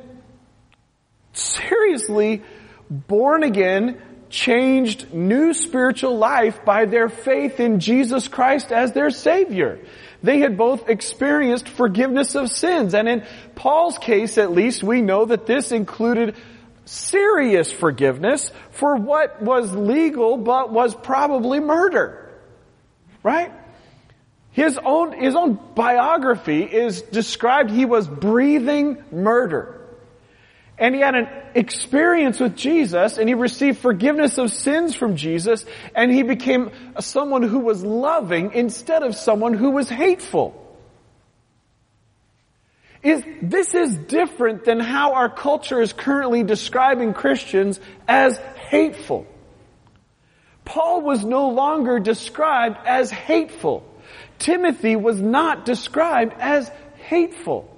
seriously 1.33 2.43
born 2.89 3.43
again, 3.43 4.01
changed 4.31 5.13
new 5.13 5.55
spiritual 5.55 6.19
life 6.19 6.65
by 6.65 6.85
their 6.85 7.09
faith 7.09 7.61
in 7.61 7.81
Jesus 7.81 8.29
Christ 8.29 8.73
as 8.73 8.93
their 8.93 9.11
Savior. 9.11 9.79
They 10.23 10.41
had 10.41 10.57
both 10.57 10.89
experienced 10.89 11.69
forgiveness 11.69 12.35
of 12.35 12.51
sins. 12.51 12.95
And 12.95 13.09
in 13.09 13.25
Paul's 13.55 13.99
case, 13.99 14.37
at 14.39 14.53
least, 14.53 14.83
we 14.83 15.01
know 15.01 15.25
that 15.25 15.47
this 15.47 15.73
included 15.73 16.35
serious 16.85 17.71
forgiveness 17.71 18.51
for 18.71 18.97
what 18.97 19.43
was 19.43 19.73
legal 19.75 20.37
but 20.37 20.73
was 20.73 20.95
probably 20.95 21.61
murder. 21.61 22.31
Right? 23.23 23.53
His 24.53 24.79
own, 24.83 25.13
his 25.13 25.37
own 25.37 25.59
biography 25.75 26.63
is 26.63 27.03
described, 27.03 27.71
he 27.71 27.85
was 27.85 28.09
breathing 28.09 29.03
murder. 29.13 29.79
And 30.79 30.95
he 30.95 31.01
had 31.01 31.15
an 31.15 31.29
experience 31.59 32.41
with 32.41 32.57
Jesus 32.57 33.19
and 33.19 33.29
he 33.29 33.35
received 33.35 33.79
forgiveness 33.79 34.39
of 34.39 34.53
sins 34.53 34.95
from 34.95 35.17
Jesus 35.17 35.65
and 35.95 36.11
he 36.11 36.23
became 36.23 36.71
someone 37.01 37.43
who 37.43 37.59
was 37.61 37.85
loving 37.85 38.53
instead 38.55 39.03
of 39.03 39.15
someone 39.15 39.55
who 39.55 39.71
was 39.71 39.89
hateful. 39.89 40.65
Is, 43.03 43.23
this 43.43 43.75
is 43.75 43.97
different 43.97 44.65
than 44.65 44.81
how 44.81 45.15
our 45.15 45.29
culture 45.29 45.81
is 45.81 45.93
currently 45.93 46.43
describing 46.43 47.15
Christians 47.15 47.79
as 48.09 48.37
hateful. 48.71 49.27
Paul 50.65 51.03
was 51.03 51.25
no 51.25 51.51
longer 51.51 52.01
described 52.01 52.77
as 52.87 53.11
hateful. 53.11 53.85
Timothy 54.39 54.97
was 54.97 55.21
not 55.21 55.65
described 55.65 56.35
as 56.39 56.71
hateful. 56.97 57.78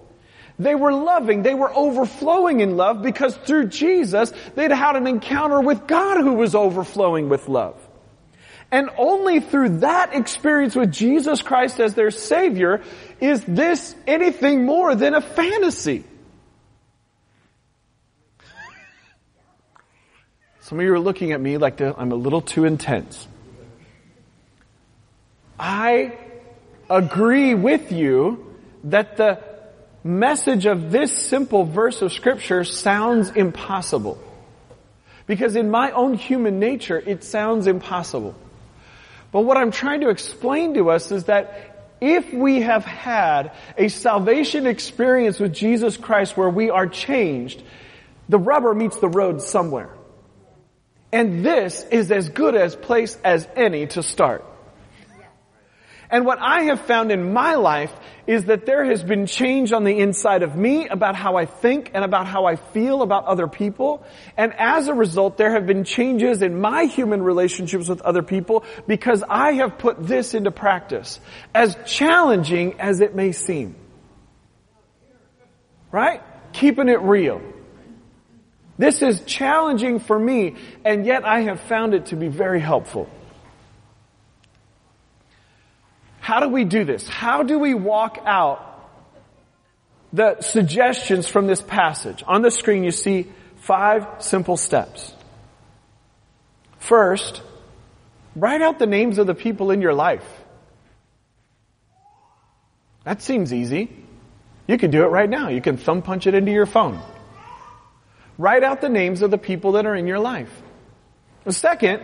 They 0.61 0.75
were 0.75 0.93
loving. 0.93 1.43
They 1.43 1.55
were 1.55 1.75
overflowing 1.75 2.61
in 2.61 2.77
love 2.77 3.01
because 3.01 3.35
through 3.35 3.69
Jesus, 3.69 4.31
they'd 4.55 4.71
had 4.71 4.95
an 4.95 5.07
encounter 5.07 5.59
with 5.59 5.87
God 5.87 6.19
who 6.19 6.35
was 6.35 6.55
overflowing 6.55 7.31
with 7.31 7.49
love. 7.49 7.81
And 8.71 8.91
only 8.99 9.41
through 9.41 9.79
that 9.79 10.15
experience 10.15 10.77
with 10.77 10.93
Jesus 10.93 11.41
Christ 11.41 11.81
as 11.81 11.95
their 11.95 12.11
Savior 12.11 12.83
is 13.21 13.43
this 13.45 13.97
anything 14.07 14.67
more 14.67 14.95
than 14.95 15.15
a 15.15 15.23
fantasy. 15.23 16.05
Some 20.61 20.79
of 20.79 20.85
you 20.85 20.93
are 20.93 21.01
looking 21.01 21.33
at 21.33 21.41
me 21.41 21.57
like 21.57 21.81
I'm 21.81 22.13
a 22.13 22.17
little 22.17 22.43
too 22.43 22.67
intense. 22.67 23.27
I 25.59 26.19
agree 26.91 27.55
with 27.55 27.93
you 27.93 28.47
that 28.85 29.17
the 29.17 29.50
message 30.03 30.67
of 30.67 30.91
this 30.91 31.17
simple 31.17 31.65
verse 31.65 32.03
of 32.03 32.13
scripture 32.13 32.65
sounds 32.65 33.31
impossible. 33.31 34.23
Because 35.27 35.57
in 35.57 35.71
my 35.71 35.91
own 35.93 36.15
human 36.15 36.59
nature, 36.59 36.99
it 36.99 37.23
sounds 37.23 37.67
impossible. 37.67 38.35
But 39.33 39.43
what 39.43 39.57
I'm 39.57 39.71
trying 39.71 40.01
to 40.01 40.09
explain 40.09 40.75
to 40.75 40.91
us 40.91 41.13
is 41.13 41.25
that 41.25 41.71
if 42.01 42.33
we 42.33 42.63
have 42.63 42.85
had 42.85 43.53
a 43.77 43.89
salvation 43.89 44.67
experience 44.67 45.39
with 45.39 45.53
Jesus 45.53 45.97
Christ 45.97 46.37
where 46.37 46.49
we 46.49 46.71
are 46.71 46.87
changed, 46.87 47.63
the 48.29 48.39
rubber 48.39 48.75
meets 48.75 48.99
the 48.99 49.09
road 49.09 49.43
somewhere. 49.43 49.91
And 51.13 51.45
this 51.45 51.85
is 51.91 52.11
as 52.11 52.29
good 52.29 52.55
a 52.55 52.71
place 52.71 53.19
as 53.23 53.47
any 53.57 53.87
to 53.89 54.03
start. 54.03 54.45
And 56.11 56.27
what 56.27 56.39
I 56.41 56.63
have 56.65 56.81
found 56.81 57.13
in 57.13 57.33
my 57.33 57.55
life 57.55 57.93
is 58.27 58.47
that 58.47 58.67
there 58.67 58.85
has 58.85 59.03
been 59.03 59.27
change 59.27 59.73
on 59.73 59.85
the 59.85 59.99
inside 59.99 60.43
of 60.43 60.57
me 60.57 60.89
about 60.89 61.15
how 61.15 61.37
I 61.37 61.47
think 61.47 61.93
and 61.95 62.05
about 62.05 62.27
how 62.27 62.47
I 62.47 62.57
feel 62.57 63.03
about 63.03 63.27
other 63.27 63.47
people. 63.47 64.05
And 64.37 64.53
as 64.55 64.89
a 64.89 64.95
result, 64.95 65.37
there 65.37 65.53
have 65.53 65.67
been 65.67 65.85
changes 65.85 66.43
in 66.43 66.61
my 66.61 66.85
human 66.85 67.23
relationships 67.23 67.89
with 67.89 68.01
other 68.03 68.23
people 68.23 68.65
because 68.87 69.23
I 69.29 69.53
have 69.55 69.79
put 69.79 70.05
this 70.05 70.35
into 70.35 70.51
practice. 70.51 71.21
As 71.55 71.77
challenging 71.87 72.81
as 72.81 73.01
it 73.01 73.15
may 73.15 73.33
seem. 73.33 73.77
Right? 75.93 76.23
Keeping 76.53 76.89
it 76.89 77.01
real. 77.01 77.41
This 78.79 79.03
is 79.03 79.21
challenging 79.27 79.99
for 80.01 80.19
me, 80.19 80.57
and 80.85 81.05
yet 81.05 81.25
I 81.25 81.41
have 81.41 81.61
found 81.61 81.95
it 81.95 82.07
to 82.07 82.17
be 82.17 82.29
very 82.29 82.61
helpful. 82.61 83.11
How 86.21 86.41
do 86.41 86.49
we 86.49 86.65
do 86.65 86.85
this? 86.85 87.09
How 87.09 87.43
do 87.43 87.59
we 87.59 87.75
walk 87.75 88.19
out 88.25 88.67
the 90.13 90.41
suggestions 90.43 91.27
from 91.27 91.47
this 91.47 91.63
passage? 91.63 92.23
On 92.27 92.43
the 92.43 92.51
screen 92.51 92.85
you 92.85 92.91
see 92.91 93.27
five 93.57 94.07
simple 94.19 94.57
steps. 94.57 95.13
First, 96.79 97.43
write 98.37 98.63
out 98.63 98.79
the 98.79 98.87
names 98.87 99.19
of 99.19 99.27
the 99.27 99.35
people 99.35 99.71
in 99.71 99.81
your 99.81 99.95
life. 99.95 100.25
That 103.05 103.23
seems 103.23 103.53
easy. 103.53 103.91
You 104.67 104.79
can 104.79 104.91
do 104.91 105.03
it 105.05 105.09
right 105.09 105.29
now. 105.29 105.49
You 105.49 105.61
can 105.61 105.79
thumb 105.79 106.03
punch 106.03 106.27
it 106.27 106.35
into 106.35 106.53
your 106.53 106.67
phone. 106.67 107.01
Write 108.37 108.63
out 108.63 108.81
the 108.81 108.89
names 108.89 109.23
of 109.23 109.31
the 109.31 109.39
people 109.39 109.73
that 109.73 109.87
are 109.87 109.97
in 109.97 110.07
your 110.07 110.19
life. 110.19 110.53
Second, 111.49 112.03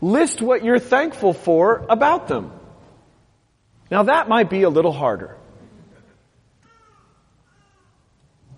list 0.00 0.40
what 0.40 0.64
you're 0.64 0.78
thankful 0.78 1.32
for 1.32 1.84
about 1.88 2.28
them. 2.28 2.52
Now 3.92 4.04
that 4.04 4.26
might 4.26 4.48
be 4.48 4.62
a 4.62 4.70
little 4.70 4.90
harder. 4.90 5.36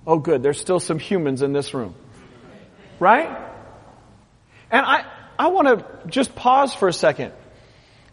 Oh 0.06 0.20
good, 0.20 0.44
there's 0.44 0.60
still 0.60 0.78
some 0.78 1.00
humans 1.00 1.42
in 1.42 1.52
this 1.52 1.74
room. 1.74 1.96
Right? 3.00 3.36
And 4.70 4.86
I, 4.86 5.04
I 5.36 5.48
want 5.48 5.66
to 5.66 6.08
just 6.08 6.36
pause 6.36 6.72
for 6.72 6.86
a 6.86 6.92
second. 6.92 7.32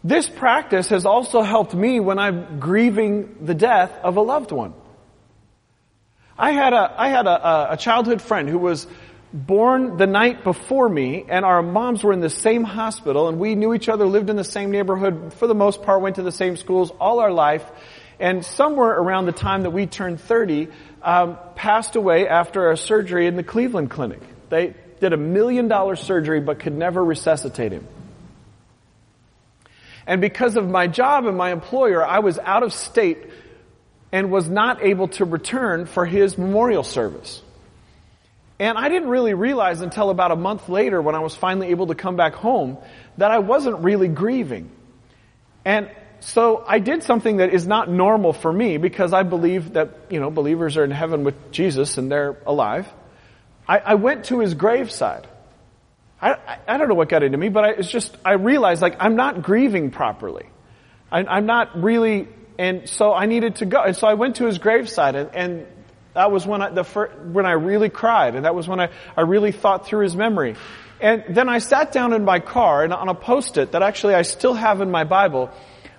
This 0.02 0.28
practice 0.28 0.88
has 0.88 1.06
also 1.06 1.42
helped 1.42 1.74
me 1.74 2.00
when 2.00 2.18
I'm 2.18 2.58
grieving 2.58 3.36
the 3.42 3.54
death 3.54 3.92
of 4.02 4.16
a 4.16 4.20
loved 4.20 4.50
one. 4.50 4.74
I 6.36 6.50
had 6.50 6.72
a, 6.72 6.92
I 6.98 7.08
had 7.10 7.28
a, 7.28 7.74
a 7.74 7.76
childhood 7.76 8.20
friend 8.20 8.48
who 8.48 8.58
was 8.58 8.88
born 9.32 9.96
the 9.96 10.06
night 10.06 10.44
before 10.44 10.88
me 10.88 11.24
and 11.28 11.44
our 11.44 11.62
moms 11.62 12.04
were 12.04 12.12
in 12.12 12.20
the 12.20 12.30
same 12.30 12.64
hospital 12.64 13.28
and 13.28 13.38
we 13.38 13.54
knew 13.54 13.74
each 13.74 13.88
other, 13.88 14.06
lived 14.06 14.30
in 14.30 14.36
the 14.36 14.44
same 14.44 14.70
neighborhood 14.70 15.32
for 15.34 15.46
the 15.46 15.54
most 15.54 15.82
part, 15.82 16.02
went 16.02 16.16
to 16.16 16.22
the 16.22 16.32
same 16.32 16.56
schools 16.56 16.90
all 17.00 17.20
our 17.20 17.32
life. 17.32 17.64
And 18.20 18.44
somewhere 18.44 18.90
around 18.90 19.26
the 19.26 19.32
time 19.32 19.62
that 19.62 19.70
we 19.70 19.86
turned 19.86 20.20
30, 20.20 20.68
um, 21.02 21.38
passed 21.56 21.96
away 21.96 22.28
after 22.28 22.70
a 22.70 22.76
surgery 22.76 23.26
in 23.26 23.36
the 23.36 23.42
Cleveland 23.42 23.90
Clinic. 23.90 24.20
They 24.48 24.74
did 25.00 25.12
a 25.12 25.16
million 25.16 25.66
dollar 25.66 25.96
surgery 25.96 26.40
but 26.40 26.60
could 26.60 26.74
never 26.74 27.02
resuscitate 27.02 27.72
him. 27.72 27.86
And 30.06 30.20
because 30.20 30.56
of 30.56 30.68
my 30.68 30.86
job 30.86 31.26
and 31.26 31.36
my 31.36 31.52
employer, 31.52 32.04
I 32.04 32.20
was 32.20 32.38
out 32.38 32.62
of 32.62 32.72
state 32.72 33.18
and 34.12 34.30
was 34.30 34.48
not 34.48 34.82
able 34.82 35.08
to 35.08 35.24
return 35.24 35.86
for 35.86 36.04
his 36.04 36.36
memorial 36.36 36.82
service. 36.82 37.40
And 38.62 38.78
I 38.78 38.88
didn't 38.88 39.08
really 39.08 39.34
realize 39.34 39.80
until 39.80 40.10
about 40.10 40.30
a 40.30 40.36
month 40.36 40.68
later 40.68 41.02
when 41.02 41.16
I 41.16 41.18
was 41.18 41.34
finally 41.34 41.70
able 41.70 41.88
to 41.88 41.96
come 41.96 42.14
back 42.14 42.34
home 42.34 42.78
that 43.18 43.32
I 43.32 43.40
wasn't 43.40 43.80
really 43.80 44.06
grieving. 44.06 44.70
And 45.64 45.90
so 46.20 46.64
I 46.64 46.78
did 46.78 47.02
something 47.02 47.38
that 47.38 47.52
is 47.52 47.66
not 47.66 47.90
normal 47.90 48.32
for 48.32 48.52
me 48.52 48.76
because 48.76 49.12
I 49.12 49.24
believe 49.24 49.72
that, 49.72 49.88
you 50.10 50.20
know, 50.20 50.30
believers 50.30 50.76
are 50.76 50.84
in 50.84 50.92
heaven 50.92 51.24
with 51.24 51.50
Jesus 51.50 51.98
and 51.98 52.08
they're 52.08 52.36
alive. 52.46 52.88
I, 53.66 53.78
I 53.78 53.94
went 53.96 54.26
to 54.26 54.38
his 54.38 54.54
graveside. 54.54 55.26
I, 56.20 56.34
I, 56.34 56.58
I 56.68 56.76
don't 56.76 56.88
know 56.88 56.94
what 56.94 57.08
got 57.08 57.24
into 57.24 57.38
me, 57.38 57.48
but 57.48 57.64
I, 57.64 57.70
it's 57.70 57.90
just, 57.90 58.16
I 58.24 58.34
realized 58.34 58.80
like 58.80 58.94
I'm 59.00 59.16
not 59.16 59.42
grieving 59.42 59.90
properly. 59.90 60.46
I, 61.10 61.24
I'm 61.24 61.46
not 61.46 61.82
really, 61.82 62.28
and 62.60 62.88
so 62.88 63.12
I 63.12 63.26
needed 63.26 63.56
to 63.56 63.66
go. 63.66 63.82
And 63.82 63.96
so 63.96 64.06
I 64.06 64.14
went 64.14 64.36
to 64.36 64.46
his 64.46 64.58
graveside 64.58 65.16
and, 65.16 65.34
and 65.34 65.66
that 66.14 66.30
was 66.30 66.46
when 66.46 66.60
I, 66.62 66.70
the 66.70 66.84
when 66.84 67.46
I 67.46 67.52
really 67.52 67.88
cried 67.88 68.34
and 68.34 68.44
that 68.44 68.54
was 68.54 68.68
when 68.68 68.80
I, 68.80 68.90
I 69.16 69.22
really 69.22 69.52
thought 69.52 69.86
through 69.86 70.02
his 70.02 70.14
memory. 70.16 70.56
And 71.00 71.24
then 71.30 71.48
I 71.48 71.58
sat 71.58 71.90
down 71.90 72.12
in 72.12 72.24
my 72.24 72.38
car 72.38 72.84
and 72.84 72.92
on 72.92 73.08
a 73.08 73.14
post-it 73.14 73.72
that 73.72 73.82
actually 73.82 74.14
I 74.14 74.22
still 74.22 74.54
have 74.54 74.80
in 74.80 74.90
my 74.90 75.04
Bible, 75.04 75.50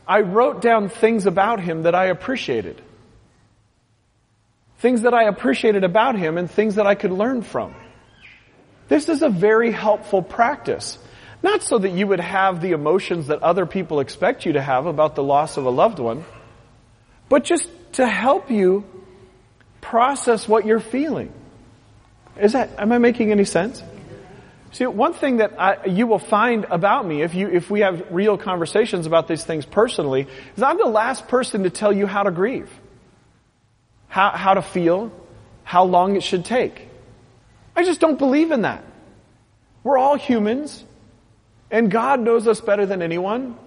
I 0.08 0.22
wrote 0.22 0.62
down 0.62 0.90
things 0.90 1.26
about 1.26 1.60
him 1.60 1.84
that 1.84 1.96
I 1.96 2.06
appreciated. 2.06 2.82
Things 4.78 5.02
that 5.02 5.14
I 5.14 5.24
appreciated 5.24 5.84
about 5.84 6.18
him 6.18 6.38
and 6.38 6.50
things 6.50 6.76
that 6.76 6.88
I 6.88 6.96
could 6.96 7.12
learn 7.12 7.42
from. 7.42 7.76
This 8.88 9.10
is 9.10 9.24
a 9.24 9.30
very 9.30 9.72
helpful 9.72 10.22
practice. 10.22 10.98
Not 11.42 11.64
so 11.64 11.78
that 11.78 11.90
you 11.90 12.08
would 12.08 12.20
have 12.20 12.62
the 12.62 12.72
emotions 12.72 13.28
that 13.28 13.44
other 13.44 13.66
people 13.66 14.00
expect 14.00 14.46
you 14.46 14.54
to 14.54 14.62
have 14.62 14.86
about 14.86 15.16
the 15.16 15.24
loss 15.24 15.58
of 15.58 15.66
a 15.66 15.70
loved 15.70 16.00
one, 16.00 16.24
but 17.28 17.44
just 17.44 17.70
to 17.94 18.08
help 18.08 18.52
you 18.52 18.86
process 19.84 20.48
what 20.48 20.66
you're 20.66 20.80
feeling. 20.80 21.32
Is 22.40 22.54
that, 22.54 22.80
am 22.80 22.92
I 22.92 22.98
making 22.98 23.32
any 23.32 23.46
sense? 23.46 23.84
See, 24.72 24.88
one 24.88 25.14
thing 25.14 25.38
that 25.38 25.60
I, 25.60 25.86
you 25.86 26.08
will 26.08 26.18
find 26.18 26.66
about 26.66 27.06
me, 27.06 27.22
if 27.22 27.36
you, 27.36 27.48
if 27.48 27.70
we 27.70 27.82
have 27.82 28.08
real 28.10 28.40
conversations 28.40 29.06
about 29.06 29.28
these 29.28 29.44
things 29.44 29.66
personally, 29.66 30.28
is 30.58 30.64
I'm 30.64 30.80
the 30.80 30.86
last 30.86 31.28
person 31.28 31.64
to 31.64 31.70
tell 31.70 31.94
you 31.94 32.08
how 32.08 32.24
to 32.24 32.32
grieve. 32.32 32.72
How, 34.08 34.32
how 34.32 34.56
to 34.56 34.64
feel, 34.64 35.12
how 35.64 35.84
long 35.84 36.16
it 36.16 36.24
should 36.24 36.46
take. 36.46 36.88
I 37.76 37.84
just 37.84 38.00
don't 38.00 38.18
believe 38.18 38.52
in 38.52 38.64
that. 38.64 38.84
We're 39.84 39.98
all 39.98 40.16
humans, 40.16 40.84
and 41.70 41.92
God 41.92 42.20
knows 42.20 42.48
us 42.48 42.60
better 42.60 42.88
than 42.88 43.04
anyone, 43.04 43.58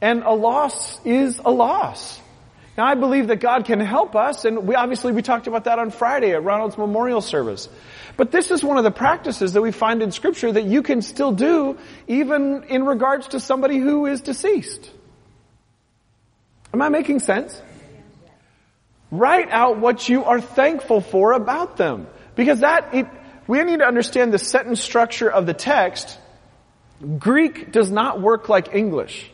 and 0.00 0.22
a 0.22 0.32
loss 0.32 0.98
is 1.04 1.40
a 1.44 1.50
loss. 1.50 2.20
Now 2.78 2.86
I 2.86 2.94
believe 2.94 3.26
that 3.26 3.40
God 3.40 3.64
can 3.64 3.80
help 3.80 4.14
us, 4.14 4.44
and 4.44 4.68
we 4.68 4.76
obviously 4.76 5.10
we 5.10 5.20
talked 5.20 5.48
about 5.48 5.64
that 5.64 5.80
on 5.80 5.90
Friday 5.90 6.32
at 6.32 6.44
Ronald's 6.44 6.78
memorial 6.78 7.20
service. 7.20 7.68
But 8.16 8.30
this 8.30 8.52
is 8.52 8.62
one 8.62 8.78
of 8.78 8.84
the 8.84 8.92
practices 8.92 9.54
that 9.54 9.62
we 9.62 9.72
find 9.72 10.00
in 10.00 10.12
scripture 10.12 10.52
that 10.52 10.62
you 10.62 10.84
can 10.84 11.02
still 11.02 11.32
do 11.32 11.76
even 12.06 12.62
in 12.68 12.84
regards 12.86 13.26
to 13.28 13.40
somebody 13.40 13.78
who 13.78 14.06
is 14.06 14.20
deceased. 14.20 14.88
Am 16.72 16.80
I 16.80 16.88
making 16.88 17.18
sense? 17.18 17.60
Write 19.10 19.50
out 19.50 19.78
what 19.78 20.08
you 20.08 20.22
are 20.24 20.40
thankful 20.40 21.00
for 21.00 21.32
about 21.32 21.78
them. 21.78 22.06
Because 22.36 22.60
that, 22.60 22.94
it, 22.94 23.08
we 23.48 23.60
need 23.64 23.80
to 23.80 23.86
understand 23.86 24.32
the 24.32 24.38
sentence 24.38 24.80
structure 24.80 25.28
of 25.28 25.46
the 25.46 25.54
text. 25.54 26.16
Greek 27.18 27.72
does 27.72 27.90
not 27.90 28.20
work 28.20 28.48
like 28.48 28.72
English. 28.72 29.32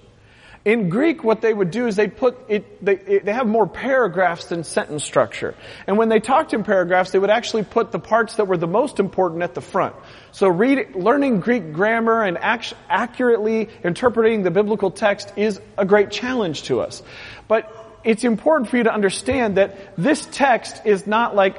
In 0.65 0.89
Greek, 0.89 1.23
what 1.23 1.43
they 1.43 1.53
would 1.53 1.71
do 1.71 1.87
is 1.87 1.95
they 1.95 2.09
put 2.09 2.39
it, 2.49 2.83
they, 2.83 2.97
they 2.97 3.33
have 3.35 3.47
more 3.47 3.67
paragraphs 3.67 4.47
than 4.47 4.65
sentence 4.65 5.05
structure. 5.05 5.55
And 5.87 5.99
when 5.99 6.09
they 6.09 6.21
talked 6.21 6.55
in 6.55 6.65
paragraphs, 6.65 7.11
they 7.11 7.19
would 7.19 7.29
actually 7.29 7.65
put 7.65 7.93
the 7.93 7.99
parts 7.99 8.37
that 8.37 8.47
were 8.47 8.57
the 8.57 8.67
most 8.67 8.99
important 8.99 9.43
at 9.43 9.55
the 9.55 9.61
front. 9.61 9.95
So 10.33 10.49
read, 10.49 10.97
learning 10.97 11.41
Greek 11.41 11.75
grammar 11.75 12.23
and 12.23 12.39
act, 12.39 12.73
accurately 12.89 13.69
interpreting 13.83 14.43
the 14.43 14.51
biblical 14.51 14.91
text 14.91 15.35
is 15.37 15.61
a 15.77 15.85
great 15.85 16.11
challenge 16.11 16.63
to 16.65 16.81
us. 16.81 17.03
But 17.47 17.71
it's 18.03 18.25
important 18.25 18.71
for 18.71 18.79
you 18.79 18.85
to 18.85 18.95
understand 18.95 19.59
that 19.59 19.95
this 19.99 20.27
text 20.33 20.87
is 20.87 21.07
not 21.07 21.37
like 21.37 21.59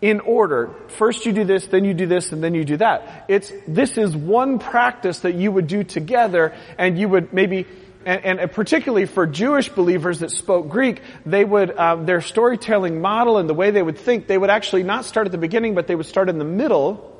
in 0.00 0.18
order. 0.18 0.74
First 0.88 1.24
you 1.24 1.32
do 1.32 1.44
this, 1.44 1.68
then 1.68 1.84
you 1.84 1.94
do 1.94 2.06
this, 2.06 2.32
and 2.32 2.42
then 2.42 2.52
you 2.54 2.64
do 2.64 2.76
that. 2.78 3.26
It's, 3.28 3.52
this 3.68 3.96
is 3.96 4.14
one 4.14 4.58
practice 4.58 5.20
that 5.20 5.34
you 5.34 5.52
would 5.52 5.68
do 5.68 5.84
together 5.84 6.52
and 6.76 6.98
you 6.98 7.08
would 7.08 7.32
maybe 7.32 7.66
and, 8.06 8.40
and, 8.40 8.52
particularly 8.52 9.06
for 9.06 9.26
Jewish 9.26 9.68
believers 9.68 10.20
that 10.20 10.30
spoke 10.30 10.68
Greek, 10.68 11.00
they 11.24 11.44
would 11.44 11.76
um, 11.76 12.06
their 12.06 12.20
storytelling 12.20 13.00
model 13.00 13.38
and 13.38 13.48
the 13.48 13.54
way 13.54 13.70
they 13.70 13.82
would 13.82 13.98
think, 13.98 14.26
they 14.26 14.38
would 14.38 14.50
actually 14.50 14.82
not 14.82 15.04
start 15.04 15.26
at 15.26 15.32
the 15.32 15.38
beginning, 15.38 15.74
but 15.74 15.86
they 15.86 15.94
would 15.94 16.06
start 16.06 16.28
in 16.28 16.38
the 16.38 16.44
middle, 16.44 17.18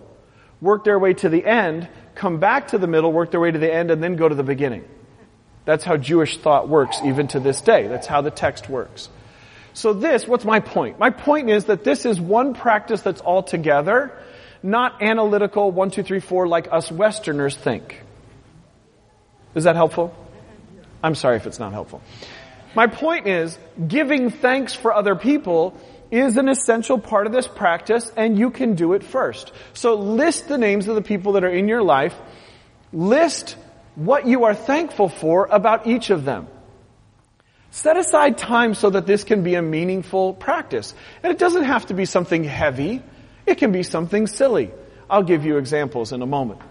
work 0.60 0.84
their 0.84 0.98
way 0.98 1.14
to 1.14 1.28
the 1.28 1.44
end, 1.44 1.88
come 2.14 2.38
back 2.38 2.68
to 2.68 2.78
the 2.78 2.86
middle, 2.86 3.12
work 3.12 3.30
their 3.30 3.40
way 3.40 3.50
to 3.50 3.58
the 3.58 3.72
end, 3.72 3.90
and 3.90 4.02
then 4.02 4.16
go 4.16 4.28
to 4.28 4.34
the 4.34 4.42
beginning. 4.42 4.84
That's 5.64 5.84
how 5.84 5.96
Jewish 5.96 6.38
thought 6.38 6.68
works 6.68 7.00
even 7.04 7.28
to 7.28 7.40
this 7.40 7.60
day. 7.60 7.86
That's 7.86 8.06
how 8.06 8.20
the 8.20 8.30
text 8.30 8.68
works. 8.68 9.08
So 9.72 9.92
this, 9.92 10.26
what's 10.26 10.44
my 10.44 10.60
point? 10.60 10.98
My 10.98 11.10
point 11.10 11.50
is 11.50 11.64
that 11.64 11.82
this 11.82 12.06
is 12.06 12.20
one 12.20 12.54
practice 12.54 13.00
that's 13.00 13.20
all 13.20 13.42
together, 13.42 14.12
not 14.62 15.02
analytical, 15.02 15.70
one, 15.70 15.90
two, 15.90 16.02
three, 16.02 16.20
four, 16.20 16.46
like 16.46 16.68
us 16.70 16.92
Westerners 16.92 17.56
think. 17.56 18.02
Is 19.54 19.64
that 19.64 19.76
helpful? 19.76 20.14
I'm 21.04 21.14
sorry 21.14 21.36
if 21.36 21.46
it's 21.46 21.58
not 21.58 21.72
helpful. 21.72 22.00
My 22.74 22.86
point 22.86 23.26
is, 23.26 23.58
giving 23.86 24.30
thanks 24.30 24.74
for 24.74 24.94
other 24.94 25.14
people 25.14 25.78
is 26.10 26.38
an 26.38 26.48
essential 26.48 26.98
part 26.98 27.26
of 27.26 27.32
this 27.32 27.46
practice 27.46 28.10
and 28.16 28.38
you 28.38 28.50
can 28.50 28.74
do 28.74 28.94
it 28.94 29.04
first. 29.04 29.52
So 29.74 29.96
list 29.96 30.48
the 30.48 30.56
names 30.56 30.88
of 30.88 30.94
the 30.94 31.02
people 31.02 31.32
that 31.32 31.44
are 31.44 31.50
in 31.50 31.68
your 31.68 31.82
life. 31.82 32.14
List 32.90 33.54
what 33.96 34.26
you 34.26 34.44
are 34.44 34.54
thankful 34.54 35.10
for 35.10 35.46
about 35.46 35.86
each 35.86 36.08
of 36.08 36.24
them. 36.24 36.48
Set 37.70 37.98
aside 37.98 38.38
time 38.38 38.72
so 38.72 38.88
that 38.88 39.06
this 39.06 39.24
can 39.24 39.42
be 39.42 39.56
a 39.56 39.62
meaningful 39.62 40.32
practice. 40.32 40.94
And 41.22 41.30
it 41.30 41.38
doesn't 41.38 41.64
have 41.64 41.86
to 41.86 41.94
be 41.94 42.06
something 42.06 42.44
heavy. 42.44 43.02
It 43.44 43.56
can 43.56 43.72
be 43.72 43.82
something 43.82 44.26
silly. 44.26 44.70
I'll 45.10 45.22
give 45.22 45.44
you 45.44 45.58
examples 45.58 46.12
in 46.12 46.22
a 46.22 46.26
moment. 46.26 46.62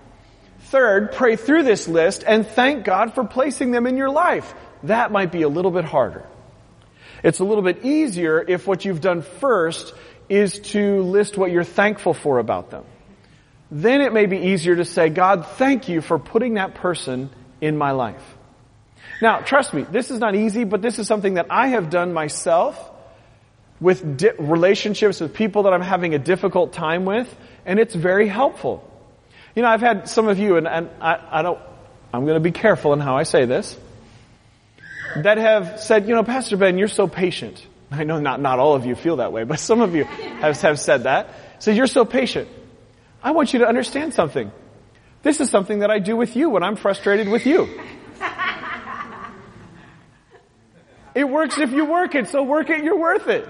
Third, 0.66 1.12
pray 1.12 1.36
through 1.36 1.64
this 1.64 1.88
list 1.88 2.24
and 2.26 2.48
thank 2.48 2.86
God 2.86 3.14
for 3.14 3.24
placing 3.24 3.72
them 3.72 3.86
in 3.86 3.98
your 3.98 4.10
life. 4.10 4.54
That 4.84 5.12
might 5.12 5.32
be 5.32 5.44
a 5.44 5.50
little 5.50 5.72
bit 5.72 5.86
harder. 5.86 6.26
It's 7.24 7.40
a 7.40 7.44
little 7.44 7.64
bit 7.64 7.86
easier 7.86 8.44
if 8.46 8.68
what 8.68 8.84
you've 8.84 9.02
done 9.02 9.22
first 9.22 9.94
is 10.30 10.60
to 10.60 11.02
list 11.04 11.38
what 11.38 11.52
you're 11.52 11.64
thankful 11.64 12.14
for 12.14 12.40
about 12.40 12.70
them. 12.70 12.86
Then 13.72 14.02
it 14.02 14.14
may 14.14 14.26
be 14.26 14.38
easier 14.38 14.76
to 14.76 14.86
say, 14.86 15.10
God, 15.10 15.48
thank 15.58 15.90
you 15.90 16.02
for 16.02 16.20
putting 16.20 16.56
that 16.56 16.76
person 16.76 17.30
in 17.62 17.78
my 17.78 17.92
life. 17.92 18.24
Now, 19.22 19.40
trust 19.40 19.74
me, 19.74 19.84
this 19.84 20.12
is 20.12 20.20
not 20.20 20.36
easy, 20.36 20.64
but 20.64 20.82
this 20.82 21.00
is 21.00 21.08
something 21.08 21.36
that 21.36 21.48
I 21.50 21.68
have 21.68 21.90
done 21.90 22.14
myself 22.14 22.92
with 23.80 24.18
di- 24.18 24.32
relationships 24.38 25.20
with 25.20 25.34
people 25.34 25.64
that 25.64 25.74
I'm 25.74 25.82
having 25.82 26.14
a 26.14 26.20
difficult 26.20 26.74
time 26.74 27.06
with, 27.06 27.34
and 27.66 27.80
it's 27.80 27.96
very 27.96 28.28
helpful. 28.28 28.90
You 29.56 29.62
know, 29.62 29.68
I've 29.68 29.82
had 29.82 30.10
some 30.10 30.28
of 30.28 30.40
you, 30.40 30.58
and, 30.58 30.68
and 30.68 30.90
I, 31.00 31.20
I 31.32 31.42
don't, 31.42 31.60
I'm 32.14 32.26
going 32.26 32.36
to 32.36 32.40
be 32.40 32.52
careful 32.52 32.94
in 32.94 33.00
how 33.00 33.18
I 33.18 33.24
say 33.24 33.46
this, 33.46 33.78
that 35.18 35.38
have 35.38 35.80
said, 35.80 36.08
you 36.08 36.16
know, 36.16 36.24
Pastor 36.24 36.58
Ben, 36.58 36.78
you're 36.78 36.88
so 36.88 37.08
patient. 37.08 37.66
I 37.92 38.04
know 38.04 38.20
not, 38.20 38.42
not 38.42 38.58
all 38.58 38.74
of 38.74 38.86
you 38.86 38.96
feel 38.96 39.18
that 39.18 39.32
way, 39.32 39.44
but 39.44 39.60
some 39.60 39.82
of 39.82 39.94
you 39.94 40.06
have, 40.06 40.60
have 40.62 40.80
said 40.80 41.04
that. 41.04 41.30
So 41.60 41.72
you're 41.72 41.88
so 41.88 42.06
patient. 42.06 42.50
I 43.22 43.32
want 43.32 43.54
you 43.54 43.60
to 43.60 43.68
understand 43.68 44.14
something. 44.14 44.52
This 45.22 45.40
is 45.40 45.50
something 45.50 45.80
that 45.80 45.92
I 45.92 46.00
do 46.00 46.18
with 46.18 46.36
you 46.36 46.50
when 46.50 46.64
I'm 46.64 46.76
frustrated 46.76 47.30
with 47.30 47.46
you. 47.46 47.70
It 51.16 51.30
works 51.30 51.60
if 51.60 51.72
you 51.72 51.86
work 51.86 52.16
it, 52.16 52.28
so 52.30 52.42
work 52.42 52.72
it, 52.72 52.84
you're 52.84 52.98
worth 52.98 53.28
it. 53.28 53.48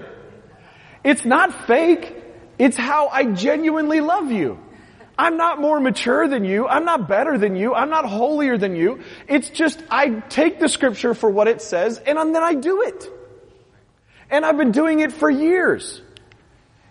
It's 1.02 1.24
not 1.24 1.66
fake. 1.66 2.14
It's 2.58 2.76
how 2.76 3.08
I 3.08 3.24
genuinely 3.24 4.00
love 4.00 4.30
you. 4.30 4.58
I'm 5.16 5.36
not 5.36 5.60
more 5.60 5.78
mature 5.78 6.26
than 6.26 6.44
you. 6.44 6.66
I'm 6.66 6.84
not 6.84 7.08
better 7.08 7.38
than 7.38 7.56
you. 7.56 7.74
I'm 7.74 7.90
not 7.90 8.04
holier 8.04 8.58
than 8.58 8.74
you. 8.74 9.00
It's 9.28 9.48
just 9.48 9.82
I 9.90 10.08
take 10.08 10.58
the 10.58 10.68
scripture 10.68 11.14
for 11.14 11.30
what 11.30 11.46
it 11.46 11.62
says 11.62 11.98
and 11.98 12.18
then 12.18 12.42
I 12.42 12.54
do 12.54 12.82
it. 12.82 13.10
And 14.30 14.44
I've 14.44 14.56
been 14.56 14.72
doing 14.72 15.00
it 15.00 15.12
for 15.12 15.30
years. 15.30 16.00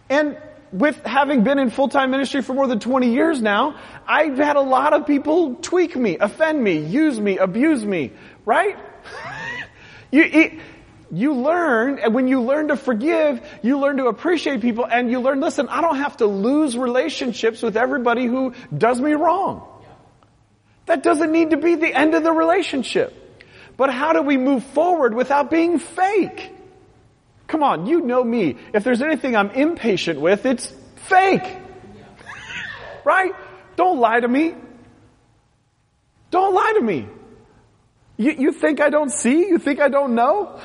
And 0.09 0.37
with 0.71 1.05
having 1.05 1.43
been 1.43 1.59
in 1.59 1.69
full-time 1.69 2.11
ministry 2.11 2.41
for 2.41 2.53
more 2.53 2.67
than 2.67 2.79
20 2.79 3.13
years 3.13 3.41
now, 3.41 3.79
I've 4.07 4.37
had 4.37 4.55
a 4.55 4.61
lot 4.61 4.93
of 4.93 5.05
people 5.05 5.55
tweak 5.55 5.95
me, 5.95 6.17
offend 6.17 6.63
me, 6.63 6.77
use 6.79 7.19
me, 7.19 7.37
abuse 7.37 7.85
me, 7.85 8.11
right? 8.45 8.77
you, 10.11 10.23
it, 10.23 10.59
you 11.13 11.35
learn, 11.35 11.99
and 11.99 12.15
when 12.15 12.27
you 12.27 12.41
learn 12.41 12.69
to 12.69 12.75
forgive, 12.75 13.39
you 13.61 13.79
learn 13.79 13.97
to 13.97 14.07
appreciate 14.07 14.61
people, 14.61 14.85
and 14.85 15.11
you 15.11 15.19
learn, 15.19 15.41
listen, 15.41 15.67
I 15.69 15.79
don't 15.81 15.97
have 15.97 16.17
to 16.17 16.25
lose 16.25 16.75
relationships 16.75 17.61
with 17.61 17.77
everybody 17.77 18.25
who 18.25 18.55
does 18.75 18.99
me 18.99 19.13
wrong. 19.13 19.67
That 20.87 21.03
doesn't 21.03 21.31
need 21.31 21.51
to 21.51 21.57
be 21.57 21.75
the 21.75 21.93
end 21.93 22.15
of 22.15 22.23
the 22.23 22.31
relationship. 22.31 23.13
But 23.77 23.93
how 23.93 24.13
do 24.13 24.23
we 24.23 24.37
move 24.37 24.63
forward 24.63 25.13
without 25.13 25.51
being 25.51 25.77
fake? 25.77 26.51
Come 27.45 27.61
on, 27.61 27.85
you 27.85 28.01
know 28.01 28.23
me. 28.23 28.57
If 28.73 28.83
there's 28.83 29.03
anything 29.03 29.35
I'm 29.35 29.51
impatient 29.51 30.19
with, 30.19 30.47
it's 30.47 30.73
fake. 30.95 31.45
right? 33.05 33.33
Don't 33.75 33.99
lie 33.99 34.19
to 34.19 34.27
me. 34.27 34.55
Don't 36.31 36.55
lie 36.55 36.73
to 36.73 36.81
me. 36.81 37.07
You, 38.17 38.31
you 38.31 38.51
think 38.51 38.81
I 38.81 38.89
don't 38.89 39.11
see? 39.11 39.47
You 39.47 39.59
think 39.59 39.79
I 39.79 39.89
don't 39.89 40.15
know? 40.15 40.59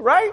Right? 0.00 0.32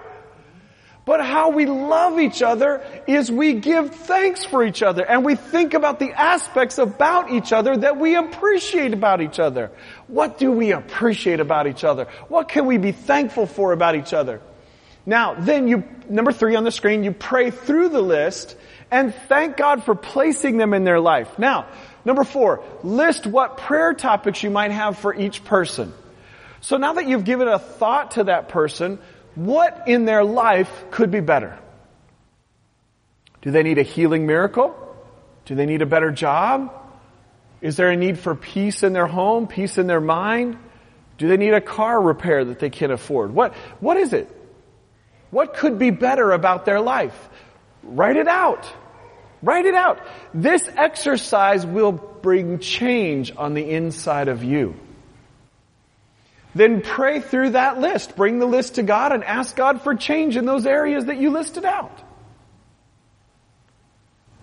But 1.07 1.25
how 1.25 1.51
we 1.51 1.65
love 1.65 2.19
each 2.19 2.41
other 2.41 2.83
is 3.07 3.31
we 3.31 3.53
give 3.53 3.95
thanks 3.95 4.43
for 4.43 4.61
each 4.61 4.83
other 4.83 5.05
and 5.05 5.23
we 5.23 5.35
think 5.35 5.73
about 5.73 5.99
the 5.99 6.11
aspects 6.11 6.79
about 6.79 7.31
each 7.31 7.53
other 7.53 7.77
that 7.77 7.97
we 7.97 8.15
appreciate 8.15 8.91
about 8.91 9.21
each 9.21 9.39
other. 9.39 9.71
What 10.07 10.37
do 10.37 10.51
we 10.51 10.73
appreciate 10.73 11.39
about 11.39 11.65
each 11.65 11.85
other? 11.85 12.09
What 12.27 12.49
can 12.49 12.65
we 12.65 12.77
be 12.77 12.91
thankful 12.91 13.45
for 13.45 13.71
about 13.71 13.95
each 13.95 14.13
other? 14.13 14.41
Now, 15.05 15.35
then 15.35 15.69
you, 15.69 15.85
number 16.09 16.33
three 16.33 16.57
on 16.57 16.65
the 16.65 16.71
screen, 16.71 17.05
you 17.05 17.13
pray 17.13 17.51
through 17.51 17.87
the 17.87 18.01
list 18.01 18.57
and 18.91 19.15
thank 19.29 19.55
God 19.55 19.85
for 19.85 19.95
placing 19.95 20.57
them 20.57 20.73
in 20.73 20.83
their 20.83 20.99
life. 20.99 21.39
Now, 21.39 21.67
number 22.03 22.25
four, 22.25 22.65
list 22.83 23.25
what 23.25 23.59
prayer 23.59 23.93
topics 23.93 24.43
you 24.43 24.49
might 24.49 24.71
have 24.71 24.99
for 24.99 25.15
each 25.15 25.45
person. 25.45 25.93
So 26.59 26.75
now 26.75 26.93
that 26.93 27.07
you've 27.07 27.23
given 27.23 27.47
a 27.47 27.59
thought 27.59 28.11
to 28.11 28.25
that 28.25 28.49
person, 28.49 28.99
what 29.37 29.87
in 29.87 30.05
their 30.05 30.23
life 30.23 30.71
could 30.89 31.11
be 31.11 31.19
better? 31.19 31.59
Do 33.41 33.51
they 33.51 33.61
need 33.61 33.77
a 33.77 33.83
healing 33.83 34.25
miracle? 34.25 34.75
Do 35.45 35.53
they 35.53 35.67
need 35.67 35.83
a 35.83 35.85
better 35.85 36.11
job? 36.11 36.73
Is 37.61 37.75
there 37.77 37.91
a 37.91 37.95
need 37.95 38.17
for 38.17 38.33
peace 38.33 38.81
in 38.81 38.93
their 38.93 39.05
home, 39.05 39.45
peace 39.45 39.77
in 39.77 39.85
their 39.85 40.01
mind? 40.01 40.57
Do 41.19 41.27
they 41.27 41.37
need 41.37 41.53
a 41.53 41.61
car 41.61 42.01
repair 42.01 42.45
that 42.45 42.57
they 42.57 42.71
can't 42.71 42.91
afford? 42.91 43.31
What, 43.31 43.53
what 43.79 43.97
is 43.97 44.13
it? 44.13 44.27
What 45.29 45.53
could 45.53 45.77
be 45.77 45.91
better 45.91 46.31
about 46.31 46.65
their 46.65 46.79
life? 46.79 47.29
Write 47.83 48.17
it 48.17 48.27
out. 48.27 48.65
Write 49.43 49.65
it 49.65 49.75
out. 49.75 49.99
This 50.33 50.67
exercise 50.75 51.63
will 51.63 51.91
bring 51.91 52.57
change 52.57 53.31
on 53.37 53.53
the 53.53 53.69
inside 53.69 54.29
of 54.29 54.43
you. 54.43 54.75
Then 56.57 56.81
pray 56.81 57.19
through 57.19 57.51
that 57.51 57.79
list. 57.79 58.15
Bring 58.15 58.39
the 58.39 58.47
list 58.47 58.75
to 58.75 58.83
God 58.83 59.11
and 59.11 59.23
ask 59.23 59.55
God 59.55 59.83
for 59.83 59.93
change 59.93 60.35
in 60.35 60.45
those 60.45 60.65
areas 60.65 61.05
that 61.05 61.17
you 61.17 61.29
listed 61.29 61.65
out. 61.65 61.95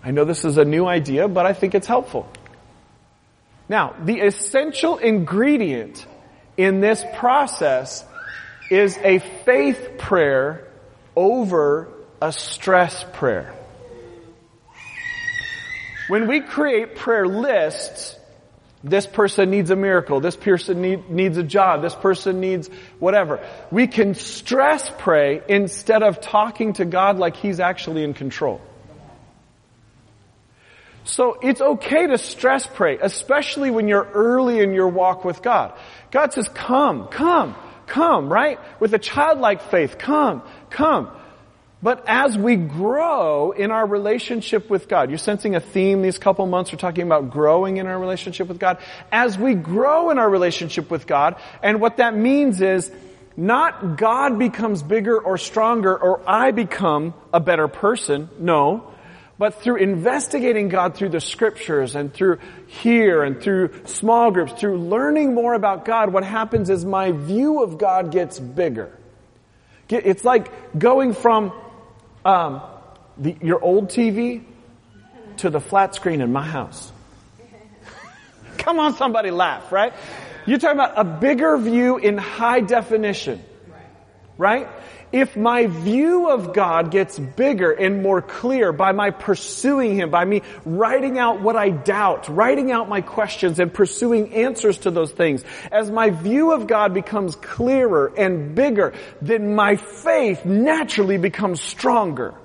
I 0.01 0.11
know 0.11 0.23
this 0.23 0.45
is 0.45 0.57
a 0.57 0.63
new 0.63 0.85
idea, 0.85 1.27
but 1.27 1.45
I 1.45 1.51
think 1.51 1.75
it's 1.75 1.87
helpful. 1.87 2.31
Now, 3.67 3.95
the 4.01 4.21
essential 4.21 4.97
ingredient 4.97 6.07
in 6.55 6.79
this 6.79 7.03
process 7.15 8.05
is 8.71 8.97
a 9.03 9.19
faith 9.19 9.97
prayer 9.97 10.65
over 11.17 11.89
a 12.21 12.31
stress 12.31 13.03
prayer. 13.11 13.53
When 16.07 16.27
we 16.27 16.39
create 16.39 16.95
prayer 16.95 17.27
lists, 17.27 18.15
this 18.85 19.07
person 19.07 19.49
needs 19.49 19.71
a 19.71 19.75
miracle. 19.75 20.19
This 20.19 20.35
person 20.35 20.81
need, 20.83 21.09
needs 21.09 21.37
a 21.37 21.43
job. 21.43 21.81
This 21.81 21.95
person 21.95 22.39
needs 22.39 22.69
whatever. 22.99 23.43
We 23.71 23.87
can 23.87 24.13
stress 24.13 24.91
pray 24.99 25.41
instead 25.49 26.03
of 26.03 26.21
talking 26.21 26.73
to 26.73 26.85
God 26.85 27.17
like 27.17 27.35
He's 27.35 27.59
actually 27.59 28.03
in 28.03 28.13
control. 28.13 28.61
So 31.03 31.39
it's 31.41 31.61
okay 31.61 32.05
to 32.07 32.19
stress 32.19 32.67
pray, 32.67 32.99
especially 33.01 33.71
when 33.71 33.87
you're 33.87 34.07
early 34.13 34.59
in 34.59 34.73
your 34.73 34.89
walk 34.89 35.25
with 35.25 35.41
God. 35.41 35.73
God 36.11 36.33
says, 36.33 36.47
come, 36.47 37.07
come, 37.07 37.55
come, 37.87 38.31
right? 38.31 38.59
With 38.79 38.93
a 38.93 38.99
childlike 38.99 39.63
faith, 39.63 39.97
come, 39.97 40.43
come. 40.69 41.09
But 41.85 42.05
as 42.07 42.35
we 42.35 42.55
grow 42.55 43.51
in 43.51 43.69
our 43.69 43.85
relationship 43.85 44.71
with 44.71 44.87
God, 44.87 45.11
you're 45.11 45.19
sensing 45.19 45.53
a 45.53 45.59
theme 45.59 46.01
these 46.01 46.17
couple 46.17 46.47
months, 46.47 46.71
we're 46.71 46.79
talking 46.79 47.03
about 47.03 47.29
growing 47.29 47.77
in 47.77 47.85
our 47.85 47.99
relationship 47.99 48.47
with 48.47 48.57
God. 48.57 48.79
As 49.11 49.37
we 49.37 49.53
grow 49.53 50.09
in 50.09 50.17
our 50.17 50.27
relationship 50.27 50.89
with 50.89 51.05
God, 51.05 51.35
and 51.61 51.79
what 51.79 51.97
that 51.97 52.15
means 52.15 52.59
is, 52.59 52.91
not 53.37 53.97
God 53.97 54.39
becomes 54.39 54.81
bigger 54.81 55.15
or 55.19 55.37
stronger 55.37 55.95
or 55.95 56.27
I 56.27 56.49
become 56.49 57.13
a 57.31 57.39
better 57.39 57.67
person, 57.67 58.29
no. 58.39 58.91
But 59.37 59.61
through 59.61 59.75
investigating 59.75 60.69
God 60.69 60.95
through 60.95 61.09
the 61.09 61.21
scriptures 61.21 61.95
and 61.95 62.11
through 62.11 62.39
here 62.65 63.21
and 63.21 63.39
through 63.39 63.85
small 63.85 64.31
groups, 64.31 64.53
through 64.53 64.79
learning 64.79 65.35
more 65.35 65.53
about 65.53 65.85
God, 65.85 66.11
what 66.11 66.23
happens 66.23 66.71
is 66.71 66.83
my 66.83 67.11
view 67.11 67.61
of 67.61 67.77
God 67.77 68.11
gets 68.11 68.39
bigger. 68.39 68.97
It's 69.87 70.25
like 70.25 70.79
going 70.79 71.13
from 71.13 71.53
um, 72.25 72.61
the, 73.17 73.37
your 73.41 73.63
old 73.63 73.89
TV 73.89 74.43
to 75.37 75.49
the 75.49 75.61
flat 75.61 75.95
screen 75.95 76.21
in 76.21 76.33
my 76.33 76.45
house. 76.45 76.91
Come 78.57 78.79
on, 78.79 78.95
somebody 78.95 79.31
laugh, 79.31 79.71
right? 79.71 79.93
You're 80.45 80.59
talking 80.59 80.77
about 80.77 80.93
a 80.97 81.03
bigger 81.03 81.57
view 81.57 81.97
in 81.97 82.17
high 82.17 82.59
definition, 82.59 83.43
right? 84.37 84.67
If 85.15 85.37
my 85.37 85.67
view 85.67 86.29
of 86.29 86.51
God 86.51 86.91
gets 86.91 87.17
bigger 87.17 87.71
and 87.71 88.03
more 88.03 88.21
clear 88.21 88.73
by 88.73 88.91
my 88.91 89.11
pursuing 89.11 89.95
Him, 89.95 90.09
by 90.09 90.25
me 90.25 90.41
writing 90.65 91.17
out 91.17 91.39
what 91.39 91.55
I 91.55 91.69
doubt, 91.69 92.27
writing 92.27 92.69
out 92.69 92.89
my 92.89 92.99
questions 92.99 93.57
and 93.59 93.73
pursuing 93.73 94.33
answers 94.33 94.79
to 94.79 94.91
those 94.91 95.13
things, 95.13 95.45
as 95.71 95.89
my 95.89 96.09
view 96.09 96.51
of 96.51 96.67
God 96.67 96.93
becomes 96.93 97.37
clearer 97.37 98.11
and 98.17 98.55
bigger, 98.55 98.93
then 99.21 99.55
my 99.55 99.77
faith 99.77 100.43
naturally 100.43 101.17
becomes 101.17 101.61
stronger. 101.61 102.35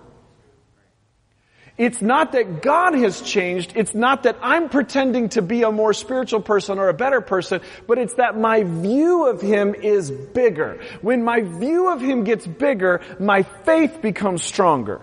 It's 1.80 2.02
not 2.02 2.32
that 2.32 2.60
God 2.60 2.92
has 2.92 3.22
changed. 3.22 3.72
It's 3.74 3.94
not 3.94 4.24
that 4.24 4.36
I'm 4.42 4.68
pretending 4.68 5.30
to 5.30 5.40
be 5.40 5.62
a 5.62 5.72
more 5.72 5.94
spiritual 5.94 6.42
person 6.42 6.78
or 6.78 6.90
a 6.90 6.92
better 6.92 7.22
person, 7.22 7.62
but 7.86 7.96
it's 7.96 8.12
that 8.16 8.36
my 8.36 8.64
view 8.64 9.26
of 9.26 9.40
Him 9.40 9.74
is 9.74 10.10
bigger. 10.10 10.82
When 11.00 11.24
my 11.24 11.40
view 11.40 11.90
of 11.90 12.02
Him 12.02 12.24
gets 12.24 12.46
bigger, 12.46 13.00
my 13.18 13.44
faith 13.44 14.02
becomes 14.02 14.42
stronger. 14.42 15.00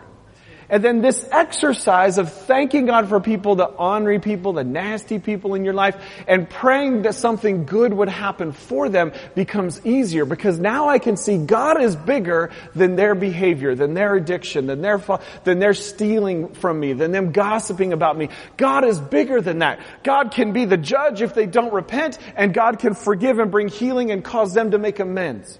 And 0.69 0.83
then 0.83 1.01
this 1.01 1.25
exercise 1.31 2.17
of 2.17 2.33
thanking 2.33 2.87
God 2.87 3.07
for 3.07 3.21
people, 3.21 3.55
the 3.55 3.65
ornery 3.65 4.19
people, 4.19 4.51
the 4.51 4.65
nasty 4.65 5.17
people 5.17 5.55
in 5.55 5.63
your 5.63 5.73
life, 5.73 5.95
and 6.27 6.49
praying 6.49 7.03
that 7.03 7.15
something 7.15 7.65
good 7.65 7.93
would 7.93 8.09
happen 8.09 8.51
for 8.51 8.89
them 8.89 9.13
becomes 9.33 9.85
easier 9.85 10.25
because 10.25 10.59
now 10.59 10.89
I 10.89 10.99
can 10.99 11.15
see 11.15 11.37
God 11.37 11.81
is 11.81 11.95
bigger 11.95 12.51
than 12.75 12.97
their 12.97 13.15
behavior, 13.15 13.75
than 13.75 13.93
their 13.93 14.15
addiction, 14.15 14.67
than 14.67 14.81
their, 14.81 15.01
than 15.45 15.59
their 15.59 15.73
stealing 15.73 16.53
from 16.53 16.79
me, 16.79 16.91
than 16.91 17.11
them 17.13 17.31
gossiping 17.31 17.93
about 17.93 18.17
me. 18.17 18.27
God 18.57 18.83
is 18.83 18.99
bigger 18.99 19.39
than 19.39 19.59
that. 19.59 19.79
God 20.03 20.31
can 20.31 20.51
be 20.51 20.65
the 20.65 20.77
judge 20.77 21.21
if 21.21 21.33
they 21.33 21.45
don't 21.45 21.73
repent, 21.73 22.19
and 22.35 22.53
God 22.53 22.79
can 22.79 22.93
forgive 22.93 23.39
and 23.39 23.51
bring 23.51 23.69
healing 23.69 24.11
and 24.11 24.21
cause 24.21 24.53
them 24.53 24.71
to 24.71 24.77
make 24.77 24.99
amends. 24.99 25.59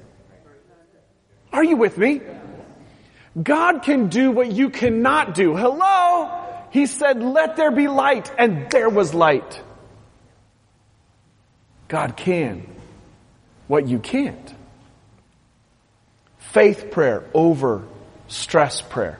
Are 1.53 1.63
you 1.63 1.77
with 1.77 1.97
me? 1.97 2.21
God 3.41 3.83
can 3.83 4.07
do 4.07 4.31
what 4.31 4.51
you 4.51 4.69
cannot 4.69 5.35
do. 5.35 5.55
Hello? 5.55 6.31
He 6.71 6.85
said, 6.85 7.21
let 7.21 7.55
there 7.55 7.71
be 7.71 7.87
light, 7.87 8.31
and 8.37 8.69
there 8.69 8.89
was 8.89 9.13
light. 9.13 9.61
God 11.87 12.17
can 12.17 12.67
what 13.67 13.87
you 13.87 13.99
can't. 13.99 14.53
Faith 16.37 16.91
prayer 16.91 17.23
over 17.33 17.83
stress 18.27 18.81
prayer. 18.81 19.19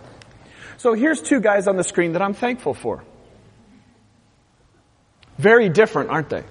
So 0.77 0.93
here's 0.93 1.21
two 1.21 1.39
guys 1.39 1.67
on 1.67 1.77
the 1.77 1.83
screen 1.83 2.13
that 2.13 2.21
I'm 2.21 2.33
thankful 2.33 2.73
for. 2.73 3.03
Very 5.37 5.69
different, 5.69 6.09
aren't 6.09 6.29
they? 6.29 6.43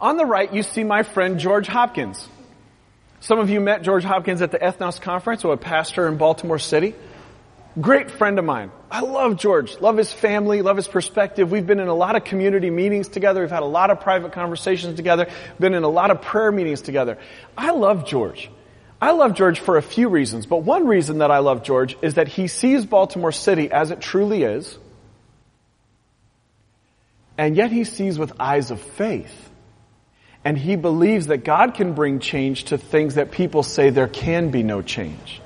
On 0.00 0.16
the 0.16 0.26
right, 0.26 0.52
you 0.52 0.62
see 0.62 0.84
my 0.84 1.02
friend 1.02 1.38
George 1.38 1.66
Hopkins. 1.66 2.28
Some 3.26 3.40
of 3.40 3.50
you 3.50 3.60
met 3.60 3.82
George 3.82 4.04
Hopkins 4.04 4.40
at 4.40 4.52
the 4.52 4.58
Ethnos 4.60 5.00
conference, 5.00 5.42
a 5.42 5.56
pastor 5.56 6.06
in 6.06 6.16
Baltimore 6.16 6.60
City. 6.60 6.94
Great 7.80 8.08
friend 8.08 8.38
of 8.38 8.44
mine. 8.44 8.70
I 8.88 9.00
love 9.00 9.36
George. 9.36 9.80
Love 9.80 9.96
his 9.96 10.12
family. 10.12 10.62
Love 10.62 10.76
his 10.76 10.86
perspective. 10.86 11.50
We've 11.50 11.66
been 11.66 11.80
in 11.80 11.88
a 11.88 11.94
lot 11.94 12.14
of 12.14 12.22
community 12.22 12.70
meetings 12.70 13.08
together. 13.08 13.40
We've 13.40 13.50
had 13.50 13.64
a 13.64 13.66
lot 13.66 13.90
of 13.90 13.98
private 13.98 14.30
conversations 14.30 14.94
together. 14.94 15.26
Been 15.58 15.74
in 15.74 15.82
a 15.82 15.88
lot 15.88 16.12
of 16.12 16.22
prayer 16.22 16.52
meetings 16.52 16.82
together. 16.82 17.18
I 17.58 17.72
love 17.72 18.06
George. 18.06 18.48
I 19.02 19.10
love 19.10 19.34
George 19.34 19.58
for 19.58 19.76
a 19.76 19.82
few 19.82 20.08
reasons, 20.08 20.46
but 20.46 20.58
one 20.58 20.86
reason 20.86 21.18
that 21.18 21.32
I 21.32 21.38
love 21.38 21.64
George 21.64 21.96
is 22.02 22.14
that 22.14 22.28
he 22.28 22.46
sees 22.46 22.86
Baltimore 22.86 23.32
City 23.32 23.72
as 23.72 23.90
it 23.90 24.00
truly 24.00 24.44
is, 24.44 24.78
and 27.36 27.56
yet 27.56 27.72
he 27.72 27.82
sees 27.82 28.20
with 28.20 28.34
eyes 28.38 28.70
of 28.70 28.80
faith. 28.80 29.50
And 30.46 30.56
he 30.56 30.76
believes 30.76 31.26
that 31.26 31.38
God 31.38 31.74
can 31.74 31.94
bring 31.94 32.20
change 32.20 32.66
to 32.66 32.78
things 32.78 33.16
that 33.16 33.32
people 33.32 33.64
say 33.64 33.90
there 33.90 34.06
can 34.06 34.52
be 34.52 34.62
no 34.62 34.80
change. 34.80 35.42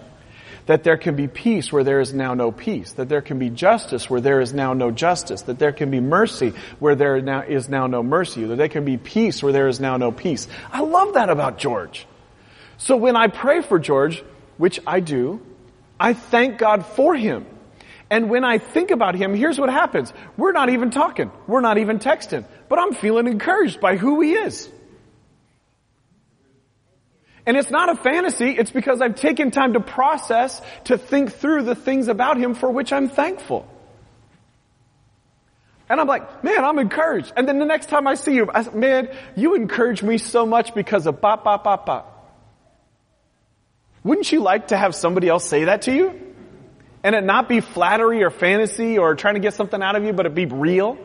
That 0.67 0.85
there 0.85 0.99
can 0.99 1.17
be 1.17 1.27
peace 1.27 1.73
where 1.73 1.83
there 1.83 2.01
is 2.01 2.13
now 2.13 2.35
no 2.35 2.53
peace. 2.53 2.93
That 2.93 3.09
there 3.09 3.23
can 3.23 3.39
be 3.39 3.49
justice 3.49 4.11
where 4.11 4.21
there 4.21 4.43
is 4.43 4.53
now 4.53 4.75
no 4.75 4.91
justice. 4.91 5.41
That 5.41 5.59
there 5.59 5.73
can 5.73 5.91
be 5.91 6.01
mercy 6.01 6.53
where 6.81 6.97
there 6.97 7.19
now 7.23 7.41
is 7.41 7.67
now 7.67 7.87
no 7.87 8.03
mercy. 8.03 8.45
That 8.45 8.57
there 8.57 8.69
can 8.69 8.85
be 8.85 8.99
peace 8.99 9.43
where 9.43 9.55
there 9.55 9.69
is 9.69 9.81
now 9.81 9.97
no 9.97 10.13
peace. 10.13 10.47
I 10.71 10.83
love 10.83 11.15
that 11.15 11.31
about 11.31 11.57
George. 11.57 12.07
So 12.77 12.99
when 12.99 13.17
I 13.17 13.29
pray 13.29 13.63
for 13.63 13.79
George, 13.79 14.23
which 14.59 14.81
I 14.87 15.01
do, 15.01 15.41
I 15.99 16.13
thank 16.13 16.59
God 16.59 16.85
for 16.85 17.15
him. 17.15 17.47
And 18.11 18.29
when 18.29 18.45
I 18.45 18.59
think 18.59 18.91
about 18.91 19.15
him, 19.15 19.35
here's 19.35 19.59
what 19.59 19.71
happens. 19.71 20.13
We're 20.37 20.53
not 20.53 20.69
even 20.69 20.91
talking. 20.91 21.33
We're 21.47 21.63
not 21.63 21.79
even 21.79 22.01
texting. 22.01 22.45
But 22.69 22.79
I'm 22.79 22.93
feeling 22.93 23.29
encouraged 23.29 23.81
by 23.81 23.97
who 23.97 24.21
he 24.21 24.35
is. 24.35 24.69
And 27.47 27.57
it's 27.57 27.71
not 27.71 27.89
a 27.89 27.97
fantasy, 27.97 28.51
it's 28.51 28.71
because 28.71 29.01
I've 29.01 29.15
taken 29.15 29.51
time 29.51 29.73
to 29.73 29.81
process, 29.81 30.61
to 30.85 30.99
think 30.99 31.33
through 31.33 31.63
the 31.63 31.75
things 31.75 32.09
about 32.09 32.37
Him 32.37 32.55
for 32.55 32.71
which 32.71 32.93
I'm 32.93 33.09
thankful. 33.09 33.67
And 35.89 36.01
I'm 36.01 36.07
like, 36.07 36.45
man, 36.45 36.65
I'm 36.65 36.79
encouraged. 36.79 37.33
And 37.37 37.49
then 37.49 37.59
the 37.59 37.65
next 37.65 37.89
time 37.89 38.07
I 38.07 38.15
see 38.15 38.35
you, 38.35 38.49
I 38.53 38.63
say, 38.63 38.71
man, 38.73 39.09
you 39.35 39.57
encourage 39.57 40.03
me 40.03 40.19
so 40.19 40.47
much 40.47 40.73
because 40.75 41.07
of 41.07 41.21
bop, 41.21 41.43
bop, 41.43 41.65
bop, 41.65 41.85
bop. 41.85 42.17
Wouldn't 44.05 44.31
you 44.31 44.41
like 44.41 44.69
to 44.69 44.77
have 44.77 44.95
somebody 44.95 45.29
else 45.29 45.45
say 45.45 45.65
that 45.65 45.83
to 45.83 45.93
you? 45.93 46.21
And 47.03 47.15
it 47.15 47.25
not 47.25 47.49
be 47.49 47.61
flattery 47.61 48.23
or 48.23 48.31
fantasy 48.31 48.99
or 48.99 49.15
trying 49.15 49.35
to 49.35 49.41
get 49.41 49.55
something 49.55 49.83
out 49.83 49.97
of 49.97 50.05
you, 50.05 50.13
but 50.13 50.27
it 50.27 50.35
be 50.35 50.47
real? 50.47 50.97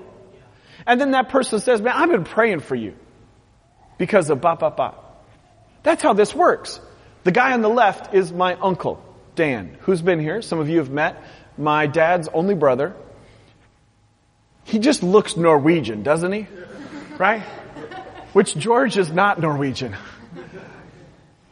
And 0.85 1.01
then 1.01 1.11
that 1.11 1.29
person 1.29 1.59
says, 1.59 1.81
man, 1.81 1.93
I've 1.95 2.11
been 2.11 2.25
praying 2.25 2.59
for 2.59 2.75
you 2.75 2.93
because 3.97 4.29
of 4.29 4.39
bop, 4.39 4.59
bop, 4.59 4.77
bop. 4.77 5.04
That's 5.85 6.01
how 6.01 6.13
this 6.13 6.33
works. 6.33 6.79
The 7.25 7.31
guy 7.31 7.53
on 7.53 7.61
the 7.61 7.69
left 7.69 8.15
is 8.15 8.33
my 8.33 8.55
uncle, 8.55 8.99
Dan, 9.35 9.77
who's 9.81 10.01
been 10.01 10.19
here. 10.19 10.41
Some 10.41 10.59
of 10.59 10.67
you 10.67 10.79
have 10.79 10.89
met. 10.89 11.23
My 11.59 11.85
dad's 11.85 12.27
only 12.27 12.55
brother. 12.55 12.95
He 14.63 14.79
just 14.79 15.03
looks 15.03 15.37
Norwegian, 15.37 16.01
doesn't 16.01 16.31
he? 16.31 16.47
Right? 17.19 17.43
Which 18.33 18.57
George 18.57 18.97
is 18.97 19.11
not 19.11 19.39
Norwegian. 19.39 19.95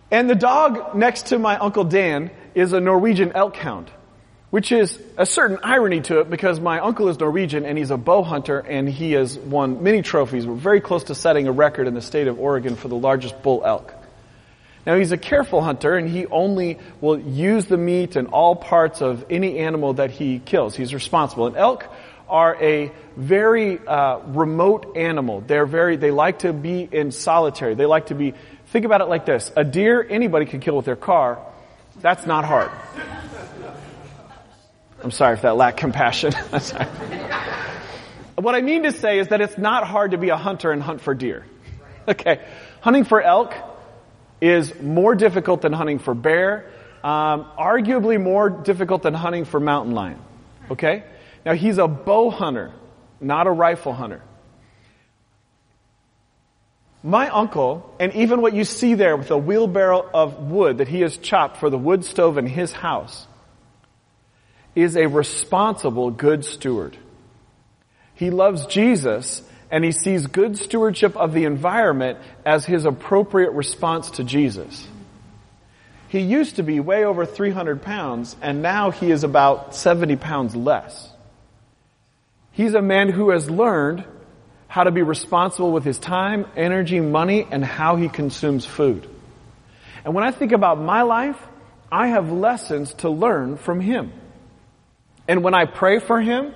And 0.09 0.27
the 0.27 0.35
dog 0.35 0.95
next 0.95 1.27
to 1.27 1.37
my 1.37 1.55
Uncle 1.59 1.83
Dan 1.83 2.31
is 2.55 2.73
a 2.73 2.79
Norwegian 2.79 3.33
elk 3.33 3.55
hound, 3.55 3.91
which 4.49 4.71
is 4.71 4.99
a 5.15 5.27
certain 5.27 5.59
irony 5.61 6.01
to 6.01 6.21
it 6.21 6.29
because 6.31 6.59
my 6.59 6.79
uncle 6.79 7.07
is 7.09 7.19
Norwegian 7.19 7.65
and 7.65 7.77
he's 7.77 7.91
a 7.91 7.97
bow 7.97 8.23
hunter 8.23 8.57
and 8.57 8.89
he 8.89 9.11
has 9.11 9.37
won 9.37 9.83
many 9.83 10.01
trophies. 10.01 10.47
We're 10.47 10.55
very 10.55 10.81
close 10.81 11.03
to 11.05 11.15
setting 11.15 11.47
a 11.47 11.51
record 11.51 11.87
in 11.87 11.93
the 11.93 12.01
state 12.01 12.27
of 12.27 12.39
Oregon 12.39 12.75
for 12.75 12.87
the 12.87 12.97
largest 12.97 13.43
bull 13.43 13.61
elk. 13.63 13.93
Now 14.85 14.97
he's 14.97 15.11
a 15.11 15.17
careful 15.17 15.61
hunter 15.61 15.95
and 15.95 16.09
he 16.09 16.25
only 16.27 16.77
will 16.99 17.19
use 17.19 17.65
the 17.65 17.77
meat 17.77 18.15
and 18.15 18.27
all 18.27 18.55
parts 18.55 19.01
of 19.01 19.25
any 19.29 19.59
animal 19.59 19.93
that 19.93 20.11
he 20.11 20.39
kills. 20.39 20.75
He's 20.75 20.93
responsible. 20.93 21.47
And 21.47 21.55
elk 21.55 21.85
are 22.27 22.55
a 22.61 22.91
very 23.15 23.79
uh, 23.79 24.19
remote 24.19 24.97
animal. 24.97 25.41
They're 25.41 25.65
very, 25.65 25.97
they 25.97 26.11
like 26.11 26.39
to 26.39 26.51
be 26.51 26.87
in 26.91 27.11
solitary. 27.11 27.75
They 27.75 27.85
like 27.85 28.07
to 28.07 28.15
be 28.15 28.33
Think 28.73 28.85
about 28.85 29.01
it 29.01 29.07
like 29.07 29.27
this. 29.27 29.51
A 29.55 29.63
deer, 29.63 30.03
anybody 30.09 30.47
can 30.47 30.59
kill 30.59 30.75
with 30.75 30.85
their 30.85 30.95
car. 30.95 31.39
That's 32.01 32.25
not 32.25 32.43
hard. 32.43 32.71
I'm 35.03 35.11
sorry 35.11 35.35
if 35.35 35.43
that 35.43 35.55
lacked 35.55 35.77
compassion. 35.77 36.33
what 38.35 38.55
I 38.55 38.61
mean 38.61 38.81
to 38.81 38.91
say 38.91 39.19
is 39.19 39.27
that 39.27 39.41
it's 39.41 39.59
not 39.59 39.85
hard 39.85 40.09
to 40.11 40.17
be 40.17 40.29
a 40.29 40.37
hunter 40.37 40.71
and 40.71 40.81
hunt 40.81 41.01
for 41.01 41.13
deer. 41.13 41.45
Okay. 42.07 42.43
Hunting 42.81 43.03
for 43.03 43.21
elk 43.21 43.53
is 44.43 44.77
more 44.81 45.15
difficult 45.15 45.61
than 45.61 45.71
hunting 45.71 45.99
for 45.99 46.13
bear, 46.13 46.69
um, 47.01 47.45
arguably 47.57 48.21
more 48.21 48.49
difficult 48.49 49.01
than 49.01 49.13
hunting 49.13 49.45
for 49.45 49.57
mountain 49.57 49.93
lion. 49.93 50.19
Okay? 50.69 51.05
Now 51.45 51.53
he's 51.53 51.77
a 51.77 51.87
bow 51.87 52.29
hunter, 52.29 52.73
not 53.21 53.47
a 53.47 53.51
rifle 53.51 53.93
hunter. 53.93 54.21
My 57.03 57.29
uncle, 57.29 57.95
and 58.01 58.13
even 58.15 58.41
what 58.41 58.53
you 58.53 58.65
see 58.65 58.95
there 58.95 59.15
with 59.15 59.31
a 59.31 59.37
wheelbarrow 59.37 60.09
of 60.13 60.51
wood 60.51 60.79
that 60.79 60.89
he 60.89 60.99
has 61.01 61.15
chopped 61.15 61.57
for 61.57 61.69
the 61.69 61.77
wood 61.77 62.03
stove 62.03 62.37
in 62.37 62.45
his 62.45 62.73
house, 62.73 63.25
is 64.75 64.97
a 64.97 65.07
responsible 65.07 66.11
good 66.11 66.43
steward. 66.43 66.97
He 68.15 68.29
loves 68.29 68.65
Jesus 68.65 69.41
and 69.71 69.83
he 69.83 69.91
sees 69.91 70.27
good 70.27 70.57
stewardship 70.57 71.15
of 71.15 71.33
the 71.33 71.45
environment 71.45 72.19
as 72.45 72.65
his 72.65 72.85
appropriate 72.85 73.51
response 73.51 74.11
to 74.11 74.23
Jesus. 74.23 74.87
He 76.09 76.19
used 76.19 76.57
to 76.57 76.63
be 76.63 76.79
way 76.79 77.05
over 77.05 77.25
300 77.25 77.81
pounds 77.81 78.35
and 78.41 78.61
now 78.61 78.91
he 78.91 79.09
is 79.09 79.23
about 79.23 79.75
70 79.75 80.15
pounds 80.17 80.55
less. 80.55 81.09
He's 82.51 82.75
a 82.75 82.81
man 82.81 83.09
who 83.09 83.31
has 83.31 83.49
learned 83.49 84.05
how 84.67 84.83
to 84.83 84.91
be 84.91 85.01
responsible 85.01 85.71
with 85.71 85.83
his 85.83 85.99
time, 85.99 86.45
energy, 86.55 86.99
money, 86.99 87.47
and 87.49 87.63
how 87.63 87.95
he 87.95 88.09
consumes 88.09 88.65
food. 88.65 89.07
And 90.05 90.13
when 90.13 90.23
I 90.23 90.31
think 90.31 90.51
about 90.51 90.79
my 90.79 91.03
life, 91.03 91.37
I 91.91 92.07
have 92.07 92.31
lessons 92.31 92.93
to 92.95 93.09
learn 93.09 93.57
from 93.57 93.79
him. 93.79 94.11
And 95.27 95.43
when 95.43 95.53
I 95.53 95.65
pray 95.65 95.99
for 95.99 96.19
him, 96.19 96.53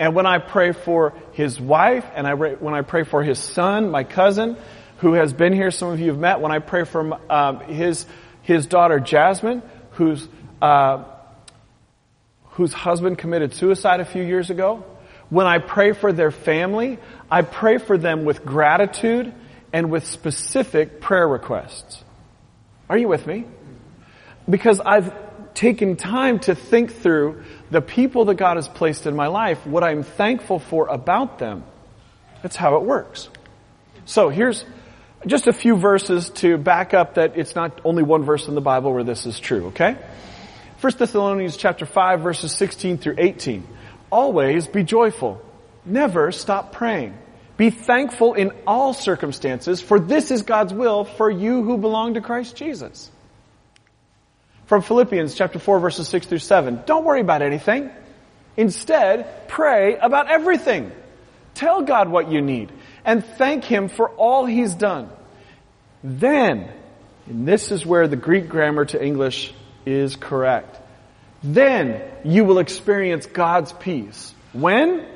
and 0.00 0.14
when 0.14 0.26
I 0.26 0.38
pray 0.38 0.72
for 0.72 1.14
his 1.32 1.60
wife, 1.60 2.04
and 2.14 2.26
I, 2.26 2.34
when 2.34 2.74
I 2.74 2.82
pray 2.82 3.02
for 3.02 3.22
his 3.22 3.38
son, 3.38 3.90
my 3.90 4.04
cousin, 4.04 4.56
who 4.98 5.14
has 5.14 5.32
been 5.32 5.52
here, 5.52 5.70
some 5.70 5.90
of 5.90 6.00
you 6.00 6.08
have 6.10 6.18
met, 6.18 6.40
when 6.40 6.52
I 6.52 6.60
pray 6.60 6.84
for 6.84 7.18
uh, 7.30 7.58
his, 7.60 8.06
his 8.42 8.66
daughter 8.66 9.00
Jasmine, 9.00 9.62
whose, 9.92 10.28
uh, 10.62 11.04
whose 12.50 12.72
husband 12.72 13.18
committed 13.18 13.54
suicide 13.54 14.00
a 14.00 14.04
few 14.04 14.22
years 14.22 14.50
ago, 14.50 14.84
when 15.30 15.46
I 15.46 15.58
pray 15.58 15.92
for 15.92 16.12
their 16.12 16.30
family, 16.30 16.98
I 17.30 17.42
pray 17.42 17.78
for 17.78 17.98
them 17.98 18.24
with 18.24 18.44
gratitude 18.44 19.32
and 19.72 19.90
with 19.90 20.06
specific 20.06 21.00
prayer 21.00 21.28
requests. 21.28 22.02
Are 22.88 22.96
you 22.96 23.08
with 23.08 23.26
me? 23.26 23.44
Because 24.48 24.80
I've 24.80 25.12
taken 25.54 25.96
time 25.96 26.38
to 26.40 26.54
think 26.54 26.94
through 26.94 27.42
the 27.70 27.80
people 27.80 28.26
that 28.26 28.34
God 28.34 28.56
has 28.56 28.68
placed 28.68 29.06
in 29.06 29.14
my 29.14 29.26
life, 29.26 29.66
what 29.66 29.84
I'm 29.84 30.02
thankful 30.02 30.58
for 30.58 30.86
about 30.86 31.38
them. 31.38 31.64
That's 32.42 32.56
how 32.56 32.76
it 32.76 32.82
works. 32.82 33.28
So 34.06 34.28
here's 34.28 34.64
just 35.26 35.46
a 35.46 35.52
few 35.52 35.76
verses 35.76 36.30
to 36.30 36.56
back 36.56 36.94
up 36.94 37.14
that 37.14 37.36
it's 37.36 37.54
not 37.54 37.80
only 37.84 38.02
one 38.02 38.24
verse 38.24 38.48
in 38.48 38.54
the 38.54 38.60
Bible 38.60 38.92
where 38.92 39.04
this 39.04 39.26
is 39.26 39.38
true, 39.38 39.66
okay? 39.66 39.96
1 40.80 40.92
Thessalonians 40.96 41.56
chapter 41.56 41.84
5 41.84 42.20
verses 42.20 42.52
16 42.52 42.98
through 42.98 43.16
18. 43.18 43.66
Always 44.10 44.66
be 44.66 44.84
joyful. 44.84 45.42
Never 45.84 46.32
stop 46.32 46.72
praying. 46.72 47.18
Be 47.56 47.70
thankful 47.70 48.34
in 48.34 48.52
all 48.66 48.94
circumstances, 48.94 49.82
for 49.82 49.98
this 49.98 50.30
is 50.30 50.42
God's 50.42 50.72
will 50.72 51.04
for 51.04 51.28
you 51.28 51.64
who 51.64 51.76
belong 51.76 52.14
to 52.14 52.20
Christ 52.20 52.54
Jesus. 52.54 53.10
From 54.68 54.82
Philippians 54.82 55.34
chapter 55.34 55.58
4 55.58 55.80
verses 55.80 56.08
6 56.08 56.26
through 56.26 56.40
7. 56.40 56.82
Don't 56.84 57.06
worry 57.06 57.22
about 57.22 57.40
anything. 57.40 57.90
Instead, 58.54 59.48
pray 59.48 59.96
about 59.96 60.30
everything. 60.30 60.92
Tell 61.54 61.80
God 61.80 62.10
what 62.10 62.30
you 62.30 62.42
need 62.42 62.70
and 63.02 63.24
thank 63.24 63.64
Him 63.64 63.88
for 63.88 64.10
all 64.10 64.44
He's 64.44 64.74
done. 64.74 65.08
Then, 66.04 66.70
and 67.26 67.48
this 67.48 67.72
is 67.72 67.86
where 67.86 68.08
the 68.08 68.16
Greek 68.16 68.50
grammar 68.50 68.84
to 68.84 69.02
English 69.02 69.54
is 69.86 70.16
correct. 70.16 70.78
Then 71.42 72.02
you 72.22 72.44
will 72.44 72.58
experience 72.58 73.24
God's 73.24 73.72
peace. 73.72 74.34
When? 74.52 75.06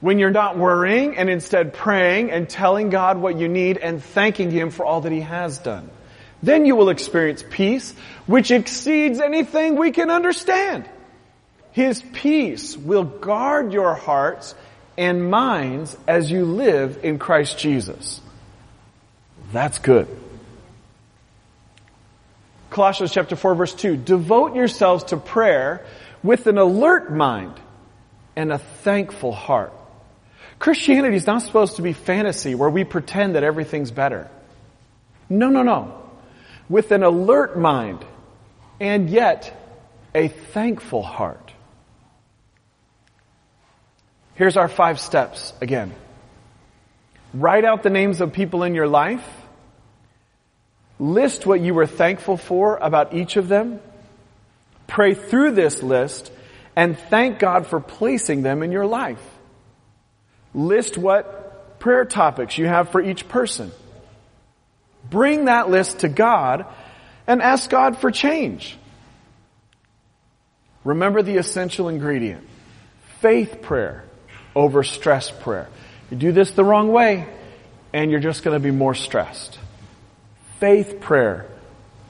When 0.00 0.18
you're 0.18 0.30
not 0.30 0.58
worrying 0.58 1.16
and 1.16 1.30
instead 1.30 1.72
praying 1.72 2.32
and 2.32 2.48
telling 2.48 2.90
God 2.90 3.16
what 3.16 3.38
you 3.38 3.46
need 3.46 3.78
and 3.78 4.02
thanking 4.02 4.50
Him 4.50 4.70
for 4.70 4.84
all 4.84 5.02
that 5.02 5.12
He 5.12 5.20
has 5.20 5.58
done. 5.60 5.88
Then 6.42 6.64
you 6.64 6.76
will 6.76 6.88
experience 6.88 7.44
peace 7.48 7.94
which 8.26 8.50
exceeds 8.50 9.20
anything 9.20 9.76
we 9.76 9.90
can 9.90 10.10
understand. 10.10 10.88
His 11.72 12.02
peace 12.12 12.76
will 12.76 13.04
guard 13.04 13.72
your 13.72 13.94
hearts 13.94 14.54
and 14.96 15.30
minds 15.30 15.96
as 16.08 16.30
you 16.30 16.44
live 16.44 17.00
in 17.04 17.18
Christ 17.18 17.58
Jesus. 17.58 18.20
That's 19.52 19.78
good. 19.78 20.08
Colossians 22.70 23.12
chapter 23.12 23.36
4 23.36 23.54
verse 23.54 23.74
2. 23.74 23.96
Devote 23.96 24.54
yourselves 24.54 25.04
to 25.04 25.16
prayer 25.16 25.84
with 26.22 26.46
an 26.46 26.58
alert 26.58 27.12
mind 27.12 27.54
and 28.36 28.52
a 28.52 28.58
thankful 28.58 29.32
heart. 29.32 29.72
Christianity 30.58 31.16
is 31.16 31.26
not 31.26 31.42
supposed 31.42 31.76
to 31.76 31.82
be 31.82 31.92
fantasy 31.92 32.54
where 32.54 32.70
we 32.70 32.84
pretend 32.84 33.34
that 33.34 33.42
everything's 33.42 33.90
better. 33.90 34.30
No, 35.28 35.48
no, 35.48 35.62
no. 35.62 35.99
With 36.70 36.90
an 36.90 37.02
alert 37.02 37.58
mind 37.58 38.02
and 38.80 39.10
yet 39.10 39.54
a 40.14 40.28
thankful 40.28 41.02
heart. 41.02 41.52
Here's 44.36 44.56
our 44.56 44.68
five 44.68 44.98
steps 44.98 45.52
again. 45.60 45.94
Write 47.34 47.66
out 47.66 47.82
the 47.82 47.90
names 47.90 48.22
of 48.22 48.32
people 48.32 48.62
in 48.62 48.74
your 48.74 48.88
life 48.88 49.24
List 51.00 51.46
what 51.46 51.62
you 51.62 51.72
were 51.72 51.86
thankful 51.86 52.36
for 52.36 52.76
about 52.76 53.14
each 53.14 53.38
of 53.38 53.48
them. 53.48 53.80
Pray 54.86 55.14
through 55.14 55.52
this 55.52 55.82
list 55.82 56.30
and 56.76 56.98
thank 56.98 57.38
God 57.38 57.66
for 57.66 57.80
placing 57.80 58.42
them 58.42 58.62
in 58.62 58.70
your 58.70 58.84
life. 58.84 59.22
List 60.52 60.98
what 60.98 61.80
prayer 61.80 62.04
topics 62.04 62.58
you 62.58 62.66
have 62.66 62.90
for 62.90 63.00
each 63.00 63.28
person. 63.28 63.72
Bring 65.08 65.46
that 65.46 65.70
list 65.70 66.00
to 66.00 66.08
God 66.08 66.66
and 67.26 67.40
ask 67.40 67.70
God 67.70 67.98
for 67.98 68.10
change. 68.10 68.76
Remember 70.84 71.22
the 71.22 71.36
essential 71.36 71.88
ingredient. 71.88 72.46
Faith 73.20 73.62
prayer 73.62 74.04
over 74.54 74.82
stress 74.82 75.30
prayer. 75.30 75.68
You 76.10 76.16
do 76.16 76.32
this 76.32 76.50
the 76.52 76.64
wrong 76.64 76.90
way 76.92 77.26
and 77.92 78.10
you're 78.10 78.20
just 78.20 78.42
going 78.42 78.56
to 78.56 78.62
be 78.62 78.70
more 78.70 78.94
stressed 78.94 79.58
faith 80.60 81.00
prayer 81.00 81.46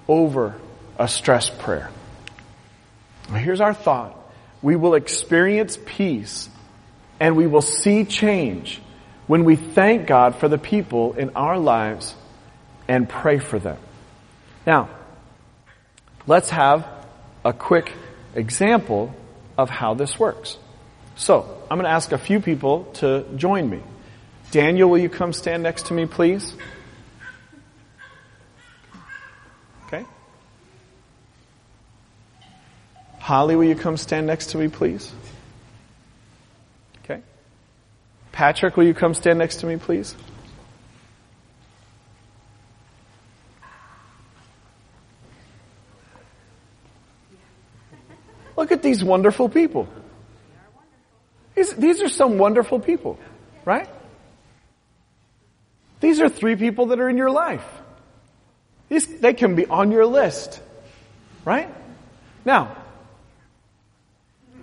over 0.09 0.57
a 0.99 1.07
stress 1.07 1.49
prayer. 1.49 1.89
Here's 3.33 3.61
our 3.61 3.73
thought. 3.73 4.17
We 4.61 4.75
will 4.77 4.95
experience 4.95 5.79
peace 5.87 6.51
and 7.21 7.37
we 7.37 7.47
will 7.47 7.63
see 7.63 8.05
change 8.05 8.83
when 9.29 9.45
we 9.45 9.55
thank 9.55 10.09
God 10.09 10.35
for 10.35 10.49
the 10.49 10.59
people 10.59 11.15
in 11.15 11.31
our 11.37 11.59
lives 11.59 12.15
and 12.91 13.09
pray 13.09 13.39
for 13.39 13.61
them. 13.61 13.79
Now, 14.67 14.91
let's 16.27 16.51
have 16.51 16.89
a 17.45 17.53
quick 17.53 17.93
example 18.35 19.15
of 19.57 19.71
how 19.71 19.95
this 19.95 20.19
works. 20.19 20.59
So, 21.15 21.43
I'm 21.71 21.77
going 21.77 21.85
to 21.85 21.91
ask 21.91 22.11
a 22.11 22.19
few 22.19 22.41
people 22.41 22.87
to 22.95 23.25
join 23.37 23.71
me. 23.71 23.81
Daniel, 24.51 24.91
will 24.91 24.99
you 24.99 25.09
come 25.09 25.33
stand 25.33 25.63
next 25.63 25.87
to 25.87 25.95
me, 25.95 26.07
please? 26.07 26.53
Okay. 29.87 30.05
Holly, 33.21 33.55
will 33.55 33.69
you 33.69 33.77
come 33.77 33.97
stand 33.97 34.27
next 34.27 34.51
to 34.51 34.59
me, 34.59 34.67
please? 34.67 35.13
Okay. 37.05 37.23
Patrick, 38.33 38.77
will 38.77 38.87
you 38.87 38.95
come 38.95 39.15
stand 39.15 39.39
next 39.39 39.61
to 39.61 39.67
me, 39.67 39.77
please? 39.77 40.17
Look 48.71 48.79
at 48.79 48.83
these 48.85 49.03
wonderful 49.03 49.49
people. 49.49 49.89
These, 51.57 52.03
are 52.03 52.09
some 52.09 52.39
wonderful 52.39 52.79
people, 52.79 53.19
right? 53.65 53.89
These 55.99 56.21
are 56.21 56.29
three 56.29 56.55
people 56.55 56.87
that 56.87 57.01
are 57.01 57.09
in 57.09 57.17
your 57.17 57.33
life. 57.33 57.67
These, 58.89 59.19
they 59.19 59.35
can 59.35 59.57
be 59.57 59.67
on 59.67 59.91
your 59.91 60.07
list, 60.07 60.61
right? 61.45 61.69
Now, 62.45 62.77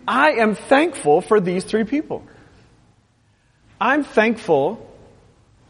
I 0.07 0.39
am 0.39 0.55
thankful 0.55 1.19
for 1.19 1.41
these 1.41 1.65
three 1.65 1.83
people. 1.83 2.25
I'm 3.79 4.05
thankful 4.05 4.89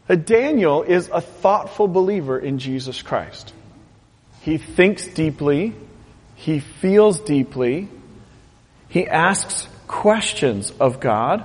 that 0.06 0.26
Daniel 0.26 0.84
is 0.84 1.10
a 1.12 1.20
thoughtful 1.20 1.88
believer 1.88 2.38
in 2.38 2.60
Jesus 2.60 3.02
Christ. 3.02 3.52
He 4.42 4.58
thinks 4.58 5.08
deeply. 5.08 5.74
He 6.36 6.60
feels 6.60 7.18
deeply. 7.18 7.88
He 8.88 9.06
asks 9.06 9.68
questions 9.86 10.72
of 10.80 11.00
God. 11.00 11.44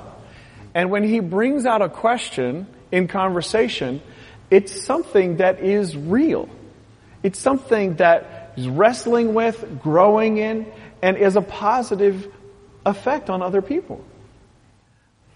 And 0.74 0.90
when 0.90 1.04
he 1.04 1.20
brings 1.20 1.66
out 1.66 1.82
a 1.82 1.90
question 1.90 2.68
in 2.92 3.08
conversation, 3.08 4.02
it's 4.50 4.84
something 4.84 5.38
that 5.38 5.60
is 5.60 5.96
real. 5.96 6.50
It's 7.22 7.40
something 7.40 7.96
that 7.96 8.54
is 8.58 8.68
wrestling 8.68 9.34
with, 9.34 9.82
growing 9.82 10.38
in, 10.38 10.72
and 11.02 11.18
is 11.18 11.36
a 11.36 11.42
positive 11.42 12.32
effect 12.86 13.30
on 13.30 13.42
other 13.42 13.62
people. 13.62 14.04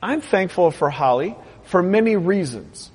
I'm 0.01 0.21
thankful 0.21 0.71
for 0.71 0.89
Holly 0.89 1.35
for 1.63 1.81
many 1.81 2.15
reasons. 2.15 2.91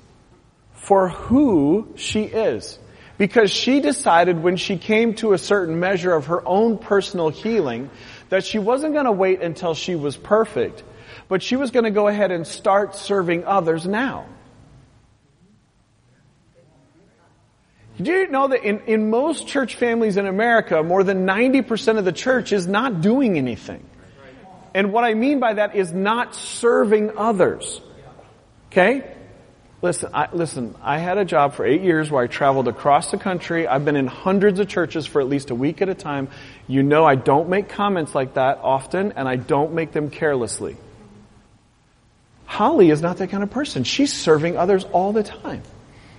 For 0.75 1.09
who 1.09 1.93
she 1.97 2.25
is. 2.25 2.79
Because 3.19 3.53
she 3.53 3.81
decided 3.81 4.43
when 4.43 4.57
she 4.57 4.79
came 4.79 5.15
to 5.15 5.33
a 5.33 5.39
certain 5.39 5.79
measure 5.79 6.13
of 6.13 6.27
her 6.27 6.47
own 6.47 6.79
personal 6.79 7.29
healing 7.29 7.91
that 8.33 8.47
she 8.47 8.59
wasn't 8.59 8.95
going 8.95 9.05
to 9.05 9.13
wait 9.13 9.43
until 9.43 9.75
she 9.75 9.95
was 9.95 10.17
perfect, 10.17 10.83
but 11.29 11.43
she 11.43 11.55
was 11.55 11.71
going 11.71 11.85
to 11.85 11.91
go 11.91 12.09
ahead 12.09 12.31
and 12.31 12.47
start 12.47 12.97
serving 12.97 13.45
others 13.45 13.87
now. 13.87 14.25
Do 18.01 18.11
you 18.11 18.29
know 18.29 18.49
that 18.49 18.65
in, 18.65 18.81
in 18.87 19.11
most 19.11 19.49
church 19.49 19.75
families 19.77 20.17
in 20.17 20.27
America, 20.27 20.83
more 20.83 21.05
than 21.05 21.27
90% 21.27 21.99
of 21.99 22.07
the 22.07 22.13
church 22.13 22.55
is 22.55 22.67
not 22.67 23.03
doing 23.03 23.37
anything? 23.37 23.85
And 24.73 24.95
what 24.95 25.05
I 25.05 25.13
mean 25.13 25.39
by 25.39 25.53
that 25.53 25.77
is 25.77 25.93
not 25.93 26.35
serving 26.35 27.19
others. 27.19 27.83
Okay? 28.69 29.15
Listen, 29.83 30.11
I, 30.15 30.29
listen, 30.33 30.77
I 30.81 30.99
had 30.99 31.19
a 31.19 31.25
job 31.25 31.55
for 31.55 31.67
eight 31.67 31.83
years 31.83 32.09
where 32.09 32.23
I 32.23 32.29
traveled 32.29 32.69
across 32.69 33.11
the 33.11 33.19
country. 33.19 33.67
I've 33.67 33.85
been 33.85 33.97
in 33.97 34.07
hundreds 34.07 34.61
of 34.61 34.69
churches 34.69 35.07
for 35.07 35.21
at 35.21 35.29
least 35.29 35.51
a 35.51 35.57
week 35.57 35.83
at 35.83 35.89
a 35.89 35.95
time. 35.95 36.29
You 36.69 36.85
know 36.85 37.05
I 37.05 37.17
don't 37.17 37.49
make 37.49 37.69
comments 37.69 38.15
like 38.15 38.35
that 38.35 38.61
often 38.63 39.13
and 39.13 39.29
I 39.29 39.35
don't 39.35 39.75
make 39.75 39.91
them 39.91 40.09
carelessly. 40.09 40.77
Holly 42.47 42.91
is 42.91 43.03
not 43.03 43.17
that 43.17 43.31
kind 43.31 43.43
of 43.43 43.51
person. 43.51 43.83
She's 43.83 44.13
serving 44.13 44.57
others 44.57 44.85
all 44.85 45.13
the 45.13 45.25
time. 45.25 45.63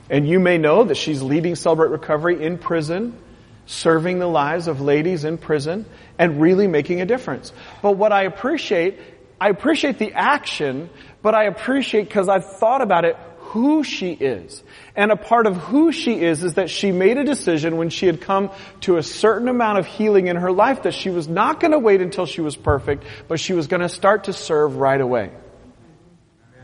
And 0.09 0.27
you 0.27 0.41
may 0.41 0.57
know 0.57 0.83
that 0.83 0.95
she's 0.95 1.21
leading 1.21 1.55
Celebrate 1.55 1.89
Recovery 1.89 2.43
in 2.43 2.57
prison 2.57 3.17
serving 3.65 4.19
the 4.19 4.27
lives 4.27 4.67
of 4.67 4.81
ladies 4.81 5.23
in 5.23 5.37
prison 5.37 5.85
and 6.19 6.41
really 6.41 6.67
making 6.67 6.99
a 6.99 7.05
difference. 7.05 7.53
But 7.81 7.93
what 7.93 8.11
I 8.11 8.23
appreciate, 8.23 8.99
I 9.39 9.47
appreciate 9.47 9.99
the 9.99 10.13
action, 10.13 10.89
but 11.21 11.33
I 11.33 11.45
appreciate 11.45 12.09
because 12.09 12.27
I've 12.27 12.57
thought 12.57 12.81
about 12.81 13.05
it 13.05 13.15
who 13.53 13.83
she 13.83 14.13
is. 14.13 14.63
And 14.95 15.11
a 15.11 15.15
part 15.15 15.45
of 15.45 15.55
who 15.55 15.91
she 15.91 16.19
is 16.19 16.43
is 16.43 16.55
that 16.55 16.71
she 16.71 16.91
made 16.91 17.19
a 17.19 17.23
decision 17.23 17.77
when 17.77 17.91
she 17.91 18.07
had 18.07 18.19
come 18.19 18.49
to 18.81 18.97
a 18.97 19.03
certain 19.03 19.47
amount 19.47 19.77
of 19.77 19.85
healing 19.85 20.25
in 20.25 20.37
her 20.37 20.51
life 20.51 20.83
that 20.83 20.95
she 20.95 21.11
was 21.11 21.27
not 21.27 21.59
going 21.59 21.71
to 21.71 21.77
wait 21.77 22.01
until 22.01 22.25
she 22.25 22.41
was 22.41 22.55
perfect, 22.55 23.03
but 23.27 23.39
she 23.39 23.53
was 23.53 23.67
going 23.67 23.81
to 23.81 23.89
start 23.89 24.23
to 24.23 24.33
serve 24.33 24.77
right 24.77 24.99
away. 24.99 25.29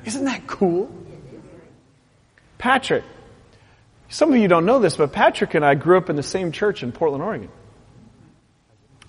Isn't 0.04 0.26
that 0.26 0.48
cool? 0.48 0.92
Patrick, 2.58 3.04
some 4.10 4.34
of 4.34 4.40
you 4.40 4.48
don't 4.48 4.66
know 4.66 4.80
this, 4.80 4.98
but 4.98 5.14
Patrick 5.14 5.54
and 5.54 5.64
I 5.64 5.76
grew 5.76 5.96
up 5.96 6.10
in 6.10 6.16
the 6.16 6.24
same 6.24 6.52
church 6.52 6.82
in 6.82 6.92
Portland, 6.92 7.24
Oregon. 7.24 7.50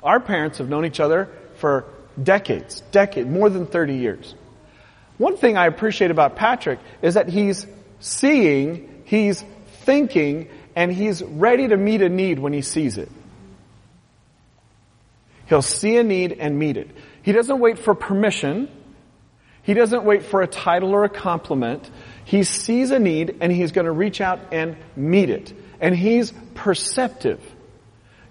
Our 0.02 0.20
parents 0.20 0.58
have 0.58 0.68
known 0.68 0.84
each 0.84 1.00
other 1.00 1.30
for 1.56 1.86
decades, 2.22 2.82
decade, 2.92 3.26
more 3.26 3.48
than 3.48 3.66
30 3.66 3.94
years. 3.94 4.34
One 5.20 5.36
thing 5.36 5.58
I 5.58 5.66
appreciate 5.66 6.10
about 6.10 6.36
Patrick 6.36 6.78
is 7.02 7.12
that 7.12 7.28
he's 7.28 7.66
seeing, 7.98 9.02
he's 9.04 9.44
thinking, 9.82 10.48
and 10.74 10.90
he's 10.90 11.22
ready 11.22 11.68
to 11.68 11.76
meet 11.76 12.00
a 12.00 12.08
need 12.08 12.38
when 12.38 12.54
he 12.54 12.62
sees 12.62 12.96
it. 12.96 13.10
He'll 15.44 15.60
see 15.60 15.98
a 15.98 16.02
need 16.02 16.32
and 16.40 16.58
meet 16.58 16.78
it. 16.78 16.88
He 17.20 17.32
doesn't 17.32 17.58
wait 17.58 17.78
for 17.78 17.94
permission. 17.94 18.70
He 19.62 19.74
doesn't 19.74 20.04
wait 20.04 20.22
for 20.22 20.40
a 20.40 20.46
title 20.46 20.92
or 20.92 21.04
a 21.04 21.10
compliment. 21.10 21.90
He 22.24 22.42
sees 22.42 22.90
a 22.90 22.98
need 22.98 23.36
and 23.42 23.52
he's 23.52 23.72
going 23.72 23.84
to 23.84 23.92
reach 23.92 24.22
out 24.22 24.40
and 24.52 24.78
meet 24.96 25.28
it. 25.28 25.52
And 25.82 25.94
he's 25.94 26.32
perceptive. 26.54 27.42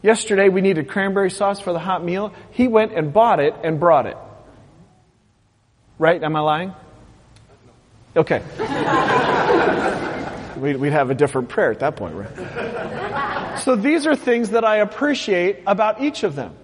Yesterday 0.01 0.49
we 0.49 0.61
needed 0.61 0.87
cranberry 0.87 1.29
sauce 1.29 1.59
for 1.59 1.71
the 1.71 1.77
hot 1.77 2.03
meal. 2.03 2.33
He 2.49 2.67
went 2.67 2.93
and 2.93 3.13
bought 3.13 3.39
it 3.39 3.53
and 3.63 3.79
brought 3.79 4.07
it. 4.07 4.17
Right? 5.99 6.23
Am 6.23 6.35
I 6.35 6.39
lying? 6.39 6.73
Okay. 8.15 8.41
We'd 10.57 10.91
have 10.91 11.11
a 11.11 11.15
different 11.15 11.49
prayer 11.49 11.71
at 11.71 11.79
that 11.79 11.95
point, 11.95 12.15
right? 12.15 13.59
So 13.59 13.75
these 13.75 14.07
are 14.07 14.15
things 14.15 14.51
that 14.51 14.63
I 14.65 14.77
appreciate 14.77 15.59
about 15.67 16.01
each 16.01 16.23
of 16.23 16.35
them. 16.35 16.55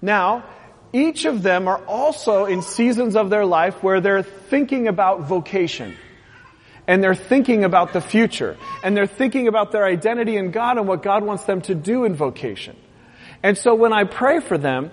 Now, 0.00 0.44
each 0.92 1.24
of 1.24 1.42
them 1.42 1.68
are 1.68 1.78
also 1.86 2.44
in 2.44 2.62
seasons 2.62 3.16
of 3.16 3.30
their 3.30 3.46
life 3.46 3.82
where 3.82 4.00
they're 4.00 4.22
thinking 4.22 4.88
about 4.88 5.22
vocation 5.22 5.96
and 6.86 7.02
they're 7.02 7.14
thinking 7.14 7.64
about 7.64 7.92
the 7.92 8.00
future 8.00 8.56
and 8.84 8.96
they're 8.96 9.06
thinking 9.06 9.48
about 9.48 9.72
their 9.72 9.84
identity 9.84 10.36
in 10.36 10.50
God 10.50 10.76
and 10.76 10.86
what 10.86 11.02
God 11.02 11.24
wants 11.24 11.44
them 11.44 11.62
to 11.62 11.74
do 11.74 12.04
in 12.04 12.14
vocation. 12.14 12.76
And 13.42 13.56
so 13.56 13.74
when 13.74 13.92
I 13.92 14.04
pray 14.04 14.40
for 14.40 14.58
them, 14.58 14.90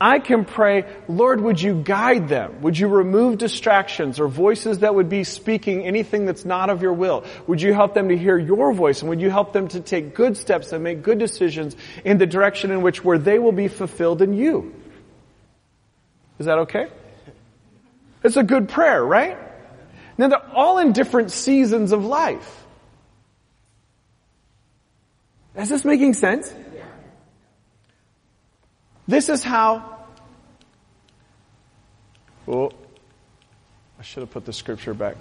I 0.00 0.18
can 0.18 0.46
pray, 0.46 0.86
Lord, 1.08 1.42
would 1.42 1.60
you 1.60 1.74
guide 1.74 2.28
them? 2.28 2.62
Would 2.62 2.78
you 2.78 2.88
remove 2.88 3.36
distractions 3.36 4.18
or 4.18 4.28
voices 4.28 4.78
that 4.78 4.94
would 4.94 5.10
be 5.10 5.24
speaking 5.24 5.84
anything 5.84 6.24
that's 6.24 6.46
not 6.46 6.70
of 6.70 6.80
your 6.80 6.94
will? 6.94 7.24
Would 7.46 7.60
you 7.60 7.74
help 7.74 7.92
them 7.92 8.08
to 8.08 8.16
hear 8.16 8.38
your 8.38 8.72
voice? 8.72 9.02
And 9.02 9.10
would 9.10 9.20
you 9.20 9.28
help 9.28 9.52
them 9.52 9.68
to 9.68 9.80
take 9.80 10.14
good 10.14 10.38
steps 10.38 10.72
and 10.72 10.82
make 10.82 11.02
good 11.02 11.18
decisions 11.18 11.76
in 12.02 12.16
the 12.16 12.26
direction 12.26 12.70
in 12.70 12.80
which 12.80 13.04
where 13.04 13.18
they 13.18 13.38
will 13.38 13.52
be 13.52 13.68
fulfilled 13.68 14.22
in 14.22 14.32
you? 14.32 14.74
Is 16.38 16.46
that 16.46 16.60
okay? 16.60 16.86
It's 18.24 18.38
a 18.38 18.42
good 18.42 18.70
prayer, 18.70 19.04
right? 19.04 19.36
Now 20.16 20.28
they're 20.28 20.50
all 20.54 20.78
in 20.78 20.92
different 20.92 21.30
seasons 21.30 21.92
of 21.92 22.06
life. 22.06 22.64
Is 25.56 25.68
this 25.68 25.84
making 25.84 26.14
sense? 26.14 26.50
This 29.10 29.28
is 29.28 29.42
how, 29.42 29.98
oh, 32.46 32.70
I 33.98 34.02
should 34.02 34.20
have 34.20 34.30
put 34.30 34.44
the 34.44 34.52
scripture 34.52 34.94
back. 34.94 35.16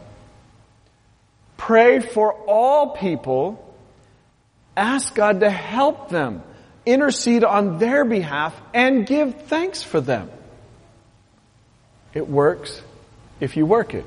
Pray 1.57 1.99
for 1.99 2.31
all 2.31 2.91
people. 2.95 3.75
Ask 4.77 5.15
God 5.15 5.39
to 5.39 5.49
help 5.49 6.09
them. 6.09 6.43
Intercede 6.85 7.43
on 7.43 7.79
their 7.79 8.05
behalf 8.05 8.59
and 8.73 9.07
give 9.07 9.43
thanks 9.47 9.81
for 9.81 9.99
them. 9.99 10.29
It 12.13 12.29
works 12.29 12.81
if 13.39 13.57
you 13.57 13.65
work 13.65 13.95
it. 13.95 14.05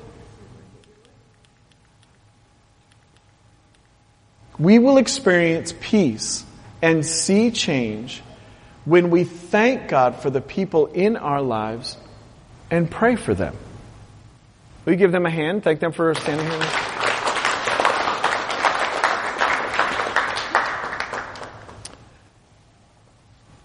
we 4.58 4.78
will 4.78 4.98
experience 4.98 5.74
peace 5.80 6.44
and 6.80 7.04
see 7.04 7.50
change 7.50 8.22
when 8.84 9.10
we 9.10 9.24
thank 9.24 9.88
God 9.88 10.16
for 10.16 10.30
the 10.30 10.40
people 10.40 10.86
in 10.86 11.16
our 11.16 11.40
lives 11.40 11.96
and 12.70 12.90
pray 12.90 13.16
for 13.16 13.34
them. 13.34 13.56
Will 14.84 14.94
you 14.94 14.98
give 14.98 15.12
them 15.12 15.26
a 15.26 15.30
hand? 15.30 15.62
Thank 15.62 15.80
them 15.80 15.92
for 15.92 16.14
standing 16.14 16.46
here. 16.46 16.92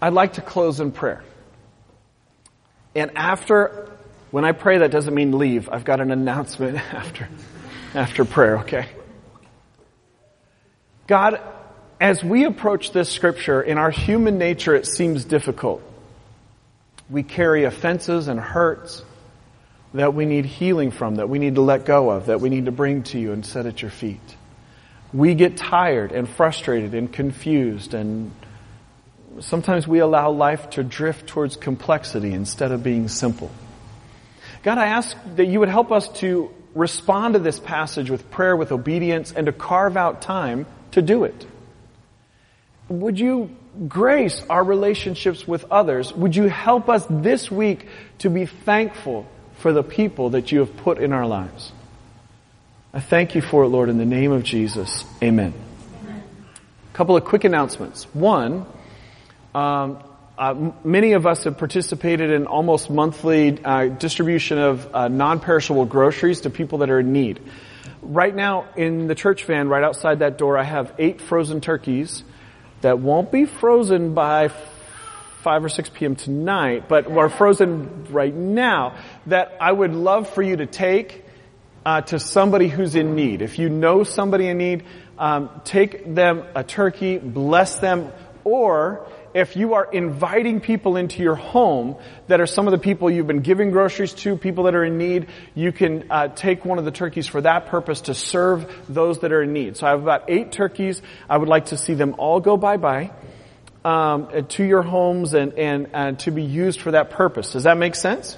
I'd 0.00 0.12
like 0.12 0.34
to 0.34 0.40
close 0.40 0.78
in 0.78 0.92
prayer. 0.92 1.24
And 2.94 3.10
after, 3.16 3.90
when 4.30 4.44
I 4.44 4.52
pray, 4.52 4.78
that 4.78 4.92
doesn't 4.92 5.14
mean 5.14 5.36
leave. 5.36 5.68
I've 5.68 5.84
got 5.84 6.00
an 6.00 6.12
announcement 6.12 6.76
after, 6.94 7.28
after 7.94 8.24
prayer, 8.24 8.58
okay? 8.58 8.88
God, 11.08 11.40
as 12.00 12.22
we 12.22 12.44
approach 12.44 12.92
this 12.92 13.08
scripture, 13.08 13.60
in 13.60 13.78
our 13.78 13.90
human 13.90 14.38
nature, 14.38 14.74
it 14.74 14.86
seems 14.86 15.24
difficult. 15.24 15.82
We 17.10 17.22
carry 17.22 17.64
offenses 17.64 18.28
and 18.28 18.38
hurts 18.38 19.02
that 19.94 20.14
we 20.14 20.26
need 20.26 20.44
healing 20.44 20.90
from, 20.90 21.16
that 21.16 21.28
we 21.28 21.38
need 21.38 21.54
to 21.54 21.62
let 21.62 21.84
go 21.84 22.10
of, 22.10 22.26
that 22.26 22.40
we 22.40 22.50
need 22.50 22.66
to 22.66 22.72
bring 22.72 23.02
to 23.04 23.18
you 23.18 23.32
and 23.32 23.44
set 23.44 23.66
at 23.66 23.80
your 23.80 23.90
feet. 23.90 24.20
We 25.12 25.34
get 25.34 25.56
tired 25.56 26.12
and 26.12 26.28
frustrated 26.28 26.94
and 26.94 27.10
confused 27.10 27.94
and 27.94 28.30
sometimes 29.40 29.86
we 29.86 30.00
allow 30.00 30.30
life 30.30 30.70
to 30.70 30.82
drift 30.82 31.28
towards 31.28 31.56
complexity 31.56 32.32
instead 32.32 32.72
of 32.72 32.82
being 32.82 33.08
simple. 33.08 33.50
God, 34.62 34.78
I 34.78 34.86
ask 34.86 35.16
that 35.36 35.46
you 35.46 35.60
would 35.60 35.68
help 35.68 35.92
us 35.92 36.08
to 36.20 36.52
respond 36.74 37.34
to 37.34 37.40
this 37.40 37.58
passage 37.58 38.10
with 38.10 38.30
prayer, 38.30 38.56
with 38.56 38.72
obedience, 38.72 39.32
and 39.32 39.46
to 39.46 39.52
carve 39.52 39.96
out 39.96 40.22
time 40.22 40.66
to 40.92 41.02
do 41.02 41.24
it. 41.24 41.46
Would 42.88 43.18
you 43.18 43.54
grace 43.86 44.42
our 44.48 44.64
relationships 44.64 45.46
with 45.46 45.66
others? 45.70 46.12
Would 46.12 46.34
you 46.34 46.44
help 46.44 46.88
us 46.88 47.06
this 47.10 47.50
week 47.50 47.86
to 48.18 48.30
be 48.30 48.46
thankful 48.46 49.26
for 49.58 49.72
the 49.72 49.82
people 49.82 50.30
that 50.30 50.52
you 50.52 50.60
have 50.60 50.76
put 50.78 50.98
in 50.98 51.12
our 51.12 51.26
lives? 51.26 51.72
I 52.92 53.00
thank 53.00 53.34
you 53.34 53.42
for 53.42 53.64
it, 53.64 53.68
Lord, 53.68 53.90
in 53.90 53.98
the 53.98 54.06
name 54.06 54.32
of 54.32 54.42
Jesus. 54.42 55.04
Amen. 55.22 55.52
A 56.06 56.96
couple 56.96 57.16
of 57.16 57.24
quick 57.24 57.44
announcements. 57.44 58.04
One, 58.14 58.64
um, 59.54 60.02
uh, 60.38 60.72
many 60.82 61.12
of 61.12 61.26
us 61.26 61.44
have 61.44 61.58
participated 61.58 62.30
in 62.30 62.46
almost 62.46 62.88
monthly 62.88 63.62
uh, 63.62 63.88
distribution 63.88 64.58
of 64.58 64.94
uh, 64.94 65.08
non-perishable 65.08 65.84
groceries 65.84 66.42
to 66.42 66.50
people 66.50 66.78
that 66.78 66.90
are 66.90 67.00
in 67.00 67.12
need. 67.12 67.40
Right 68.00 68.34
now, 68.34 68.66
in 68.76 69.08
the 69.08 69.14
church 69.14 69.44
van, 69.44 69.68
right 69.68 69.84
outside 69.84 70.20
that 70.20 70.38
door, 70.38 70.56
I 70.56 70.62
have 70.62 70.94
eight 70.98 71.20
frozen 71.20 71.60
turkeys 71.60 72.22
that 72.80 72.98
won't 72.98 73.32
be 73.32 73.44
frozen 73.44 74.14
by 74.14 74.48
5 74.48 75.64
or 75.64 75.68
6 75.68 75.90
p.m. 75.90 76.16
tonight, 76.16 76.88
but 76.88 77.10
are 77.10 77.28
frozen 77.28 78.06
right 78.10 78.34
now 78.34 78.96
that 79.26 79.56
I 79.60 79.72
would 79.72 79.94
love 79.94 80.28
for 80.28 80.42
you 80.42 80.56
to 80.56 80.66
take 80.66 81.24
uh, 81.84 82.02
to 82.02 82.18
somebody 82.18 82.68
who's 82.68 82.94
in 82.94 83.14
need. 83.14 83.40
If 83.40 83.58
you 83.58 83.68
know 83.68 84.04
somebody 84.04 84.48
in 84.48 84.58
need, 84.58 84.84
um, 85.18 85.48
take 85.64 86.14
them 86.14 86.44
a 86.54 86.64
turkey, 86.64 87.18
bless 87.18 87.78
them, 87.78 88.12
or 88.44 89.06
if 89.34 89.56
you 89.56 89.74
are 89.74 89.90
inviting 89.92 90.60
people 90.60 90.96
into 90.96 91.22
your 91.22 91.34
home 91.34 91.96
that 92.26 92.40
are 92.40 92.46
some 92.46 92.66
of 92.66 92.72
the 92.72 92.78
people 92.78 93.10
you've 93.10 93.26
been 93.26 93.40
giving 93.40 93.70
groceries 93.70 94.12
to, 94.14 94.36
people 94.36 94.64
that 94.64 94.74
are 94.74 94.84
in 94.84 94.98
need, 94.98 95.28
you 95.54 95.72
can 95.72 96.10
uh, 96.10 96.28
take 96.28 96.64
one 96.64 96.78
of 96.78 96.84
the 96.84 96.90
turkeys 96.90 97.26
for 97.26 97.40
that 97.40 97.66
purpose 97.66 98.02
to 98.02 98.14
serve 98.14 98.66
those 98.88 99.20
that 99.20 99.32
are 99.32 99.42
in 99.42 99.52
need. 99.52 99.76
So 99.76 99.86
I 99.86 99.90
have 99.90 100.02
about 100.02 100.24
eight 100.28 100.52
turkeys. 100.52 101.02
I 101.28 101.36
would 101.36 101.48
like 101.48 101.66
to 101.66 101.76
see 101.76 101.94
them 101.94 102.14
all 102.18 102.40
go 102.40 102.56
bye-bye 102.56 103.10
um, 103.84 104.46
to 104.48 104.64
your 104.64 104.82
homes 104.82 105.34
and, 105.34 105.52
and, 105.54 105.88
and 105.92 106.18
to 106.20 106.30
be 106.30 106.42
used 106.42 106.80
for 106.80 106.92
that 106.92 107.10
purpose. 107.10 107.52
Does 107.52 107.64
that 107.64 107.76
make 107.76 107.94
sense? 107.94 108.36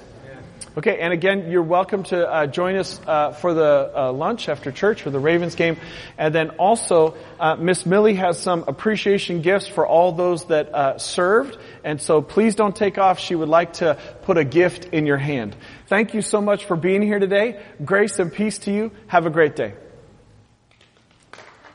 Okay, 0.77 0.99
and 1.01 1.11
again, 1.11 1.51
you're 1.51 1.61
welcome 1.61 2.03
to 2.03 2.25
uh, 2.25 2.47
join 2.47 2.77
us 2.77 3.01
uh, 3.05 3.33
for 3.33 3.53
the 3.53 3.91
uh, 3.93 4.13
lunch 4.13 4.47
after 4.47 4.71
church 4.71 5.01
for 5.01 5.09
the 5.09 5.19
Ravens 5.19 5.55
game. 5.55 5.75
And 6.17 6.33
then 6.33 6.51
also, 6.51 7.17
uh, 7.41 7.57
Miss 7.57 7.85
Millie 7.85 8.13
has 8.13 8.39
some 8.39 8.63
appreciation 8.65 9.41
gifts 9.41 9.67
for 9.67 9.85
all 9.85 10.13
those 10.13 10.45
that 10.45 10.73
uh, 10.73 10.97
served. 10.97 11.57
And 11.83 11.99
so 11.99 12.21
please 12.21 12.55
don't 12.55 12.73
take 12.73 12.97
off. 12.97 13.19
She 13.19 13.35
would 13.35 13.49
like 13.49 13.73
to 13.73 13.97
put 14.21 14.37
a 14.37 14.45
gift 14.45 14.85
in 14.93 15.05
your 15.05 15.17
hand. 15.17 15.57
Thank 15.87 16.13
you 16.13 16.21
so 16.21 16.39
much 16.39 16.63
for 16.63 16.77
being 16.77 17.01
here 17.01 17.19
today. 17.19 17.61
Grace 17.83 18.17
and 18.19 18.31
peace 18.31 18.59
to 18.59 18.71
you. 18.71 18.91
Have 19.07 19.25
a 19.25 19.29
great 19.29 19.57
day. 19.57 19.73